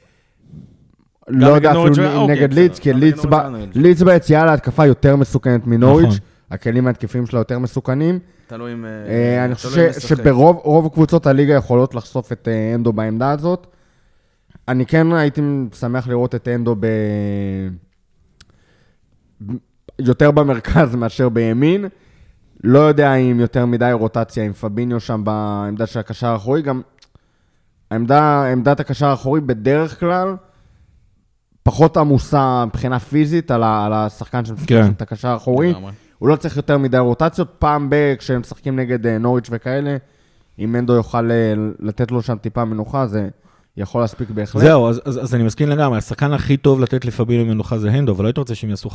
לא 1.28 1.58
גם 1.58 1.74
יודע 1.74 1.74
נגד 1.74 1.90
אפילו 1.90 2.20
אוקיי, 2.20 2.36
נגד 2.36 2.50
בסדר. 2.50 2.62
לידס, 2.62 2.78
כי 2.78 2.92
נגד 2.92 3.76
לידס 3.76 4.02
ביציאה 4.02 4.46
להתקפה 4.46 4.86
יותר 4.86 5.16
מסוכנת 5.16 5.66
מנוריץ', 5.66 6.06
נכון. 6.06 6.29
הכלים 6.50 6.86
ההתקפיים 6.86 7.26
שלה 7.26 7.40
יותר 7.40 7.58
מסוכנים. 7.58 8.18
תלוי 8.46 8.72
אם... 8.72 8.84
אה, 8.84 9.44
אני 9.44 9.54
תלוי 9.54 9.54
חושב 9.54 9.92
ש-. 9.92 10.06
שברוב 10.06 10.56
רוב 10.56 10.88
קבוצות 10.92 11.26
הליגה 11.26 11.54
יכולות 11.54 11.94
לחשוף 11.94 12.32
את 12.32 12.48
אה, 12.48 12.74
אנדו 12.74 12.92
בעמדה 12.92 13.30
הזאת. 13.30 13.66
אני 14.68 14.86
כן 14.86 15.12
הייתי 15.12 15.40
שמח 15.74 16.08
לראות 16.08 16.34
את 16.34 16.48
אנדו 16.48 16.76
ב... 16.80 16.86
ב- 19.46 19.52
יותר 19.98 20.30
במרכז 20.30 20.94
מאשר 21.00 21.28
בימין. 21.28 21.86
לא 22.64 22.78
יודע 22.78 23.14
אם 23.14 23.40
יותר 23.40 23.66
מדי 23.66 23.90
רוטציה 23.92 24.44
עם 24.44 24.52
פביניו 24.52 25.00
שם 25.00 25.24
בעמדה 25.24 25.86
של 25.86 25.98
הקשר 26.00 26.26
האחורי. 26.26 26.62
גם 26.62 26.82
העמדה, 27.90 28.52
עמדת 28.52 28.80
הקשר 28.80 29.06
האחורי 29.06 29.40
בדרך 29.40 30.00
כלל 30.00 30.36
פחות 31.62 31.96
עמוסה 31.96 32.64
מבחינה 32.66 32.98
פיזית 32.98 33.50
על, 33.50 33.62
ה, 33.62 33.86
על 33.86 33.92
השחקן 33.92 34.44
שמשחק 34.44 34.68
כן. 34.68 34.90
את 34.90 35.02
הקשר 35.02 35.28
האחורי. 35.28 35.74
הוא 36.20 36.28
לא 36.28 36.37
צריך 36.37 36.56
יותר 36.56 36.78
מדי 36.78 36.98
רוטציות, 36.98 37.48
פעם 37.59 37.90
ב... 37.90 38.14
כשהם 38.18 38.40
משחקים 38.40 38.76
נגד 38.76 39.06
אה, 39.06 39.18
נוריץ' 39.18 39.46
וכאלה, 39.50 39.96
אם 40.59 40.76
אנדו 40.76 40.92
יוכל 40.92 41.30
אה, 41.30 41.37
לתת 41.80 42.11
לו 42.11 42.22
שם 42.22 42.37
טיפה 42.37 42.64
מנוחה, 42.64 43.06
זה 43.06 43.28
יכול 43.76 44.00
להספיק 44.00 44.30
בהחלט. 44.30 44.62
זהו, 44.62 44.88
אז, 44.88 45.00
אז, 45.04 45.22
אז 45.22 45.35
אני 45.35 45.42
מסכים 45.42 45.68
לגמרי, 45.68 45.98
השחקן 45.98 46.33
הכי 46.33 46.56
טוב 46.56 46.80
לתת 46.80 47.04
לפבינו 47.04 47.44
מנוחה 47.44 47.78
זה 47.78 47.90
הנדו, 47.90 48.12
אבל 48.12 48.22
לא 48.24 48.28
הייתי 48.28 48.40
רוצה 48.40 48.54
שהם 48.54 48.70
יעשו 48.70 48.88
50-50 48.88 48.94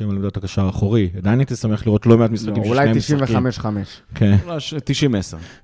על 0.00 0.16
עמדת 0.16 0.36
הקשר 0.36 0.66
האחורי. 0.66 1.10
עדיין 1.18 1.38
הייתי 1.38 1.56
שמח 1.56 1.86
לראות 1.86 2.06
לא 2.06 2.18
מעט 2.18 2.28
לא, 2.30 2.34
משחקים 2.34 2.62
אולי 2.62 3.00
ששניהם 3.00 3.46
משחקים. 3.46 3.76
95-5. 3.76 4.14
כן. 4.14 4.36
אולי 4.46 4.60
ש- 4.60 4.74
90-10. 4.74 4.78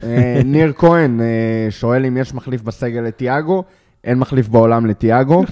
אה, 0.03 0.41
ניר 0.45 0.73
כהן 0.77 1.21
שואל 1.71 2.05
אם 2.07 2.17
יש 2.17 2.35
מחליף 2.35 2.63
בסגל 2.63 3.01
לתיאגו, 3.01 3.65
אין 4.05 4.19
מחליף 4.19 4.49
בעולם 4.49 4.87
לתיאגו. 4.87 5.45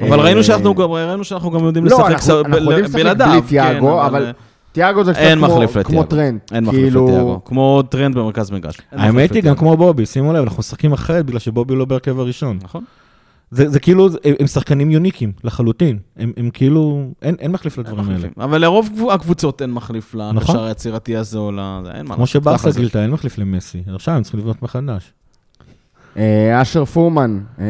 אבל 0.00 0.20
ראינו 0.20 0.44
שאנחנו 0.44 1.50
גם- 1.50 1.64
יודעים 1.64 1.84
לא, 1.84 1.90
לשחק 1.96 2.10
אנחנו- 2.10 2.26
ס- 2.26 2.30
אנחנו 2.30 2.56
יודעים 2.56 2.84
לשחק 2.84 2.94
בלעדיו. 3.00 3.26
בלי 3.30 3.42
כן, 3.42 3.46
תיאגו, 3.48 4.06
אבל 4.06 4.32
תיאגו 4.72 5.04
זה 5.04 5.12
קצת 5.12 5.20
אין 5.22 5.38
כמו- 5.38 5.48
מחליף 5.48 5.78
כמו. 5.86 6.04
טרנט. 6.04 6.38
אין 6.52 6.64
מחליף 6.64 6.82
כאילו, 6.82 7.06
לתיאגו. 7.08 7.40
כמו 7.44 7.82
טרנט 7.88 8.14
במרכז 8.14 8.50
מגרש. 8.50 8.76
האמת 8.92 9.32
היא, 9.32 9.42
גם. 9.42 9.54
כמו 9.56 9.76
בובי, 9.76 10.06
שימו 10.06 10.32
לב, 10.32 10.42
אנחנו 10.42 10.58
משחקים 10.58 10.92
אחרת 10.92 11.26
בגלל 11.26 11.38
שבובי 11.38 11.74
לא 11.74 11.84
בהרכב 11.84 12.18
הראשון. 12.20 12.58
נכון. 12.62 12.84
זה, 13.50 13.68
זה 13.68 13.80
כאילו, 13.80 14.08
הם, 14.24 14.34
הם 14.40 14.46
שחקנים 14.46 14.90
יוניקים 14.90 15.32
לחלוטין. 15.44 15.98
הם, 16.16 16.32
הם 16.36 16.50
כאילו, 16.52 17.04
אין, 17.22 17.34
אין 17.38 17.52
מחליף 17.52 17.78
אין 17.78 17.86
לדברים 17.86 18.08
האלה. 18.10 18.28
אבל 18.36 18.60
לרוב 18.60 18.88
קבו- 18.96 19.12
הקבוצות 19.12 19.62
אין 19.62 19.72
מחליף 19.72 20.14
נכון. 20.14 20.36
לקשר 20.36 20.64
היצירתי 20.64 21.16
הזה 21.16 21.38
או 21.38 21.52
ל... 21.52 21.60
זה, 21.84 21.90
אין 21.92 22.06
מה 22.08 22.14
כמו 22.14 22.26
שברסה. 22.26 22.70
גילתה, 22.70 23.02
אין 23.02 23.10
מחליף 23.10 23.38
למסי. 23.38 23.82
עכשיו 23.94 24.14
הם 24.14 24.22
צריכים 24.22 24.40
לבנות 24.40 24.62
מחדש. 24.62 25.12
אה, 26.16 26.62
אשר 26.62 26.84
פורמן 26.84 27.40
אה, 27.60 27.64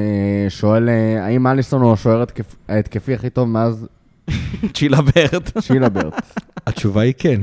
שואל, 0.49 0.89
אה, 0.89 1.25
האם 1.25 1.47
אליסון 1.47 1.83
הוא 1.83 1.93
השוער 1.93 2.23
התקפ- 2.23 2.57
ההתקפי 2.69 3.15
הכי 3.15 3.31
טוב 3.31 3.49
מאז 3.49 3.87
צ'ילה 4.75 5.01
ברט. 5.03 5.59
צ'ילברט? 5.59 6.15
התשובה 6.67 7.01
היא 7.01 7.15
כן. 7.19 7.41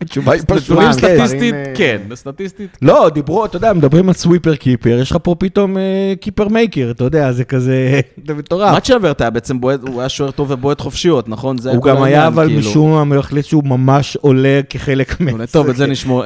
התשובה 0.00 0.32
היא 0.32 0.42
פשוט 0.46 0.78
כן. 0.78 0.92
סטטיסטית, 0.92 1.54
אה, 1.54 1.72
כן. 1.74 2.00
סטטיסטית, 2.14 2.78
לא, 2.82 3.10
דיברו, 3.14 3.44
אתה 3.44 3.56
יודע, 3.56 3.72
מדברים 3.72 4.08
על 4.08 4.14
סוויפר 4.14 4.54
קיפר, 4.54 4.98
יש 5.00 5.10
לך 5.10 5.16
פה 5.22 5.36
פתאום 5.38 5.78
אה, 5.78 6.14
קיפר 6.20 6.48
מייקר, 6.48 6.90
אתה 6.90 7.04
יודע, 7.04 7.32
זה 7.32 7.44
כזה, 7.44 8.00
זה 8.26 8.34
מטורף. 8.34 8.72
מאט 8.72 8.84
שלוורט 8.84 9.20
היה 9.20 9.30
בעצם 9.30 9.60
בועט, 9.60 9.80
הוא 9.88 10.00
היה 10.00 10.08
שוער 10.08 10.30
טוב 10.30 10.50
ובועט 10.50 10.80
חופשיות, 10.80 11.28
נכון? 11.28 11.56
הוא 11.74 11.82
גם 11.82 12.02
היה, 12.02 12.26
אבל 12.26 12.46
כאילו. 12.46 12.60
משום 12.60 13.08
מה, 13.08 13.16
החליט 13.16 13.44
שהוא 13.44 13.64
ממש 13.64 14.16
עולה 14.16 14.60
כחלק 14.70 15.20
מה... 15.20 15.46
טוב, 15.46 15.68
את 15.68 15.76
זה 15.76 15.86
נשמור, 15.86 16.24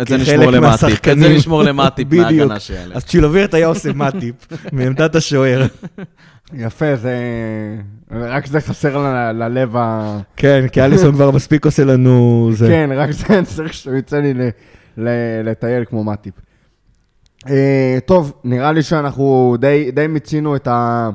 למטיפ. 0.50 1.08
את 1.08 1.18
זה. 1.18 1.28
נשמור 1.28 1.62
למטיפ. 1.62 2.08
מההגנה 2.14 2.60
שיעלה. 2.60 2.94
אז 2.94 3.04
צ'ילובירט 3.04 3.54
היה 3.54 3.66
עושה 3.66 3.92
מאטיפ 3.92 4.34
מעמדת 4.72 5.16
השוער. 5.16 5.66
יפה, 6.54 6.96
זה... 6.96 7.14
רק 8.10 8.46
זה 8.46 8.60
חסר 8.60 8.98
ל- 8.98 9.32
ללב 9.32 9.76
ה... 9.76 10.18
כן, 10.36 10.64
כי 10.72 10.82
אליסון 10.84 11.14
כבר 11.14 11.30
מספיק 11.30 11.64
עושה 11.66 11.84
לנו 11.84 12.50
זה. 12.52 12.66
כן, 12.66 12.90
רק 12.96 13.10
זה 13.10 13.24
צריך 13.44 13.74
שהוא 13.74 13.94
יצא 13.96 14.16
לי 14.16 14.34
ל- 14.34 14.48
ל- 14.98 15.08
לטייל 15.50 15.84
כמו 15.84 16.04
מאטיפ. 16.04 16.34
אה, 17.48 17.98
טוב, 18.06 18.32
נראה 18.44 18.72
לי 18.72 18.82
שאנחנו 18.82 19.56
די, 19.60 19.90
די 19.90 20.06
מיצינו 20.06 20.56
את, 20.56 20.66
ה, 20.68 21.10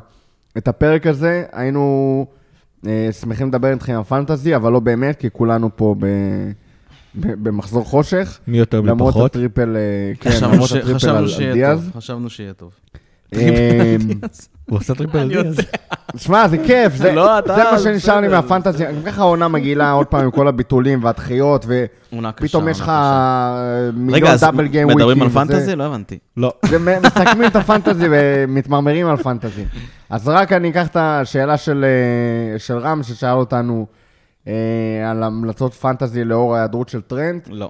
את 0.58 0.67
הפרק 0.67 1.08
הזה. 1.08 1.43
היינו 1.52 2.26
אה, 2.88 3.08
שמחים 3.22 3.48
לדבר 3.48 3.72
איתכם 3.74 3.93
על 3.98 4.04
פנטזי, 4.04 4.56
אבל 4.56 4.72
לא 4.72 4.80
באמת, 4.80 5.19
כי 5.19 5.28
כולנו 5.34 5.69
פה 5.76 5.96
ב, 6.00 6.06
ב, 7.15 7.43
במחזור 7.43 7.84
חושך. 7.86 8.39
מי 8.48 8.58
יותר 8.58 8.82
מי 8.82 8.88
למרות. 8.89 9.26
ה 9.26 9.32
triple, 9.32 9.76
אה, 9.78 10.12
כן, 10.19 10.30
למרות 10.41 10.69
ש- 10.69 10.74
ה 10.74 10.79
triple 10.79 11.10
על, 11.10 11.26
דיאז. 11.54 11.89
חשבנו 11.98 12.30
שיהיה 12.30 12.54
טוב. 12.54 12.72
אה, 13.38 13.96
הוא 14.69 14.78
עשה 14.78 14.96
triple 14.96 15.28
דיאז. 15.28 15.56
שמע, 16.17 16.48
זה 16.48 16.58
כיף, 16.58 16.96
זה, 16.96 17.12
לא, 17.12 17.39
מה 17.48 17.80
שנשאר 17.80 18.19
לי 18.19 18.28
בסדר. 18.28 18.41
מהפנטזי. 18.41 18.86
גם 18.86 19.04
ככה 19.06 19.22
העונה 19.22 19.48
מגעילה 19.48 19.91
עוד 19.91 20.08
פעם 20.08 20.24
עם 20.24 20.32
כל 20.32 20.48
הביטולים 20.48 21.04
והדחיות. 21.04 21.65
ופתאום 21.67 22.67
יש 22.67 22.80
לך. 22.80 22.89
אה, 22.89 23.89
מיליון 23.93 24.30
רגע, 24.30 24.36
double 24.41 24.67
game 24.67 24.88
week 24.88 24.93
ים. 24.93 24.98
מדברים 24.98 25.22
על 25.22 25.30
פנטזי? 25.30 25.76
לא 25.76 25.84
הבנתי. 25.84 26.17
לא. 26.38 26.54
מסכמים 27.04 27.48
את 27.48 27.56
הפנטזי 27.56 28.08
ומתמרמרים 28.12 29.08
על 29.08 29.17
פנטזי. 29.17 29.65
אז 30.10 30.28
רק 30.28 30.52
אני 30.52 30.69
אקח 30.69 30.88
את 30.88 30.98
השאלה 31.00 31.58
של, 31.58 31.86
אה, 31.86 32.60
של 32.60 32.78
רם, 32.78 33.04
ששאל 33.04 33.38
אותנו 33.38 33.86
אה, 34.48 34.54
על 35.12 35.24
המלצות 35.24 35.74
פנטזי 35.74 36.24
לאור 36.24 36.56
ההיעדרות 36.56 36.89
של 36.89 37.02
טרנט. 37.02 37.48
לא. 37.52 37.69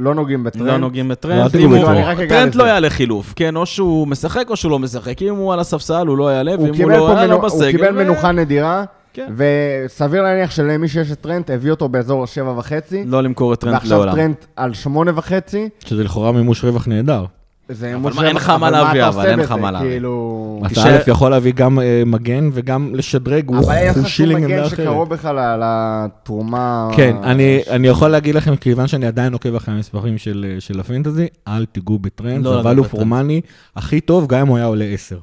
לא 0.00 0.14
נוגעים 0.14 0.44
בטרנט. 0.44 0.66
לא 0.66 0.76
נוגעים 0.76 1.08
בטרנט. 1.08 1.54
הוא- 1.56 1.78
בטרנט. 1.78 2.28
טרנט. 2.28 2.54
לא 2.54 2.64
יעלה 2.64 2.90
חילוף. 2.90 3.32
כן, 3.36 3.56
או 3.56 3.66
שהוא 3.66 4.08
משחק 4.08 4.44
או 4.50 4.56
שהוא 4.56 4.70
לא 4.70 4.78
משחק. 4.78 5.22
אם 5.22 5.34
הוא 5.36 5.52
על 5.52 5.60
הספסל, 5.60 6.06
הוא 6.06 6.18
לא 6.18 6.32
יעלה, 6.32 6.50
הוא 6.54 6.60
ואם 6.60 6.68
הוא 6.68 6.76
קיבל, 6.76 6.90
לא 6.98 7.08
יעלה. 7.08 7.26
לא 7.26 7.34
הוא 7.34 7.42
בסגל. 7.42 7.70
קיבל 7.70 7.88
ו- 7.98 8.04
מנוחה 8.04 8.32
נדירה, 8.32 8.84
כן. 9.12 9.32
וסביר 9.36 10.22
להניח 10.22 10.50
שלמי 10.50 10.88
שיש 10.88 11.12
את 11.12 11.20
טרנט, 11.20 11.50
הביא 11.50 11.70
אותו 11.70 11.88
באזור 11.88 12.24
השבע 12.24 12.54
וחצי, 12.58 13.04
לא 13.06 13.22
למכור 13.22 13.52
את 13.54 13.60
טרנט 13.60 13.74
ועכשיו 13.74 13.98
לעולם. 13.98 14.14
טרנט 14.14 14.44
על 14.56 14.74
שמונה 14.74 15.10
וחצי. 15.14 15.68
שזה 15.84 16.04
לכאורה 16.04 16.32
מימוש 16.32 16.64
רווח 16.64 16.88
נהדר. 16.88 17.24
זה 17.70 17.96
אבל 17.96 18.26
אין 18.26 18.36
לך 18.36 18.50
מה 18.50 18.70
להביא, 18.70 19.06
אבל 19.06 19.26
אין? 19.26 19.38
לך 19.38 19.52
מה 19.52 19.70
להביא. 19.70 19.88
כאילו... 19.88 20.62
אתה 20.72 20.82
א' 20.84 21.10
יכול 21.10 21.30
להביא 21.30 21.52
גם 21.52 21.80
אה, 21.80 22.02
מגן 22.06 22.50
וגם 22.52 22.94
לשדרג, 22.94 23.48
הוא 23.48 23.58
אבל 23.58 23.74
אין 23.74 23.88
לך 23.88 23.96
הוא 23.96 24.02
שום 24.02 24.10
שילינג 24.10 24.44
מגן 24.44 24.54
עמדה 24.54 24.66
אחרת. 24.66 24.78
שקרוב 24.78 25.08
בכלל 25.08 25.62
לתרומה... 25.62 26.88
כן, 26.96 27.16
אני, 27.22 27.60
אני 27.70 27.88
יכול 27.88 28.08
להגיד 28.08 28.34
לכם, 28.34 28.56
כיוון 28.56 28.86
שאני 28.86 29.06
עדיין 29.06 29.32
עוקב 29.32 29.54
אחרי 29.54 29.74
המספרים 29.74 30.18
של, 30.18 30.56
של 30.58 30.80
הפנטזי, 30.80 31.26
אל 31.48 31.64
תיגעו 31.64 31.98
בטרנט, 31.98 32.44
לא 32.44 32.50
זה 32.52 32.58
לגעת 32.58 32.76
value 32.76 32.88
בטרנט. 32.88 33.02
for 33.02 33.06
money 33.06 33.50
הכי 33.76 34.00
טוב, 34.00 34.26
גם 34.26 34.40
אם 34.40 34.46
הוא 34.46 34.56
היה 34.56 34.66
עולה 34.66 34.84
10. 34.84 35.18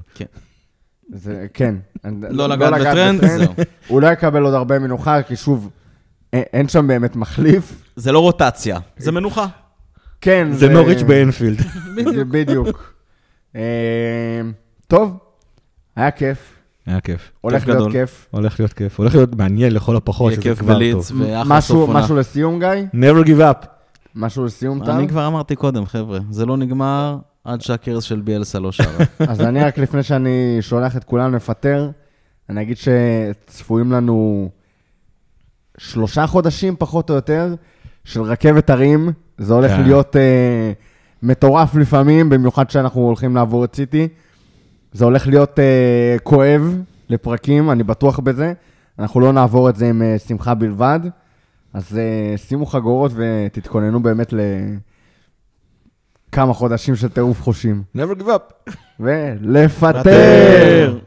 זה, 1.13 1.45
כן. 1.53 1.75
לא 2.29 2.49
לגעת 2.49 2.73
בטרנד, 2.73 3.25
זהו. 3.25 3.53
הוא 3.87 4.01
לא 4.01 4.07
יקבל 4.07 4.43
עוד 4.43 4.53
הרבה 4.53 4.79
מנוחה, 4.79 5.21
כי 5.21 5.35
שוב, 5.35 5.69
אין 6.33 6.67
שם 6.67 6.87
באמת 6.87 7.15
מחליף. 7.15 7.83
זה 7.95 8.11
לא 8.11 8.19
רוטציה, 8.19 8.79
זה 8.97 9.11
מנוחה. 9.11 9.45
כן, 10.21 10.47
זה 10.51 10.69
נוריץ' 10.69 11.01
באנפילד. 11.01 11.59
זה 12.15 12.25
בדיוק. 12.25 12.93
אה, 13.55 14.41
טוב, 14.87 15.17
היה 15.95 16.11
כיף, 16.11 16.53
היה 16.85 17.01
כיף. 17.01 17.31
הולך 17.41 17.67
להיות. 17.67 17.91
כיף. 17.91 18.27
הולך 18.31 18.59
להיות 18.59 18.73
כיף. 18.73 18.99
הולך 18.99 19.15
להיות 19.15 19.35
מעניין 19.35 19.73
לכל 19.73 19.95
הפחות, 19.95 20.31
יהיה 20.31 20.41
שזה 20.41 20.49
כיף 20.49 20.59
כבר 20.59 20.79
טוב. 20.91 21.11
ואחלה 21.17 21.43
משהו, 21.45 21.75
סוף 21.75 21.87
עונה. 21.87 21.99
משהו 21.99 22.15
לסיום, 22.15 22.59
גיא? 22.59 22.69
never 22.93 23.27
give 23.27 23.39
up. 23.39 23.67
משהו 24.15 24.45
לסיום, 24.45 24.85
טל? 24.85 24.91
אני 24.91 25.07
כבר 25.07 25.27
אמרתי 25.27 25.55
קודם, 25.55 25.85
חבר'ה, 25.85 26.19
זה 26.29 26.45
לא 26.45 26.57
נגמר 26.57 27.17
עד 27.43 27.61
שהקרס 27.61 28.03
של 28.03 28.21
ביאלסה 28.21 28.59
לא 28.59 28.71
שרה. 28.71 29.05
אז 29.29 29.41
אני 29.41 29.63
רק 29.63 29.77
לפני 29.77 30.03
שאני 30.03 30.57
שולח 30.61 30.97
את 30.97 31.03
כולם 31.03 31.35
לפטר, 31.35 31.89
אני 32.49 32.61
אגיד 32.61 32.77
שצפויים 32.77 33.91
לנו 33.91 34.49
שלושה 35.77 36.27
חודשים 36.27 36.75
פחות 36.79 37.09
או 37.09 37.15
יותר 37.15 37.55
של 38.03 38.21
רכבת 38.21 38.69
הרים. 38.69 39.11
זה 39.37 39.53
הולך 39.53 39.71
כן. 39.71 39.83
להיות 39.83 40.15
אה, 40.15 40.71
מטורף 41.23 41.75
לפעמים, 41.75 42.29
במיוחד 42.29 42.69
שאנחנו 42.69 43.01
הולכים 43.01 43.35
לעבור 43.35 43.65
את 43.65 43.75
סיטי. 43.75 44.07
זה 44.93 45.05
הולך 45.05 45.27
להיות 45.27 45.59
אה, 45.59 46.15
כואב 46.23 46.81
לפרקים, 47.09 47.71
אני 47.71 47.83
בטוח 47.83 48.19
בזה. 48.19 48.53
אנחנו 48.99 49.19
לא 49.19 49.33
נעבור 49.33 49.69
את 49.69 49.75
זה 49.75 49.89
עם 49.89 50.01
אה, 50.01 50.19
שמחה 50.19 50.53
בלבד. 50.53 50.99
אז 51.73 51.97
אה, 51.97 52.37
שימו 52.37 52.65
חגורות 52.65 53.11
ותתכוננו 53.15 54.03
באמת 54.03 54.33
לכמה 56.33 56.53
חודשים 56.53 56.95
של 56.95 57.09
טירוף 57.09 57.41
חושים. 57.41 57.83
never 57.97 58.19
give 58.19 58.27
up. 58.27 58.71
ולפטר! 58.99 60.01
פטר. 60.01 60.99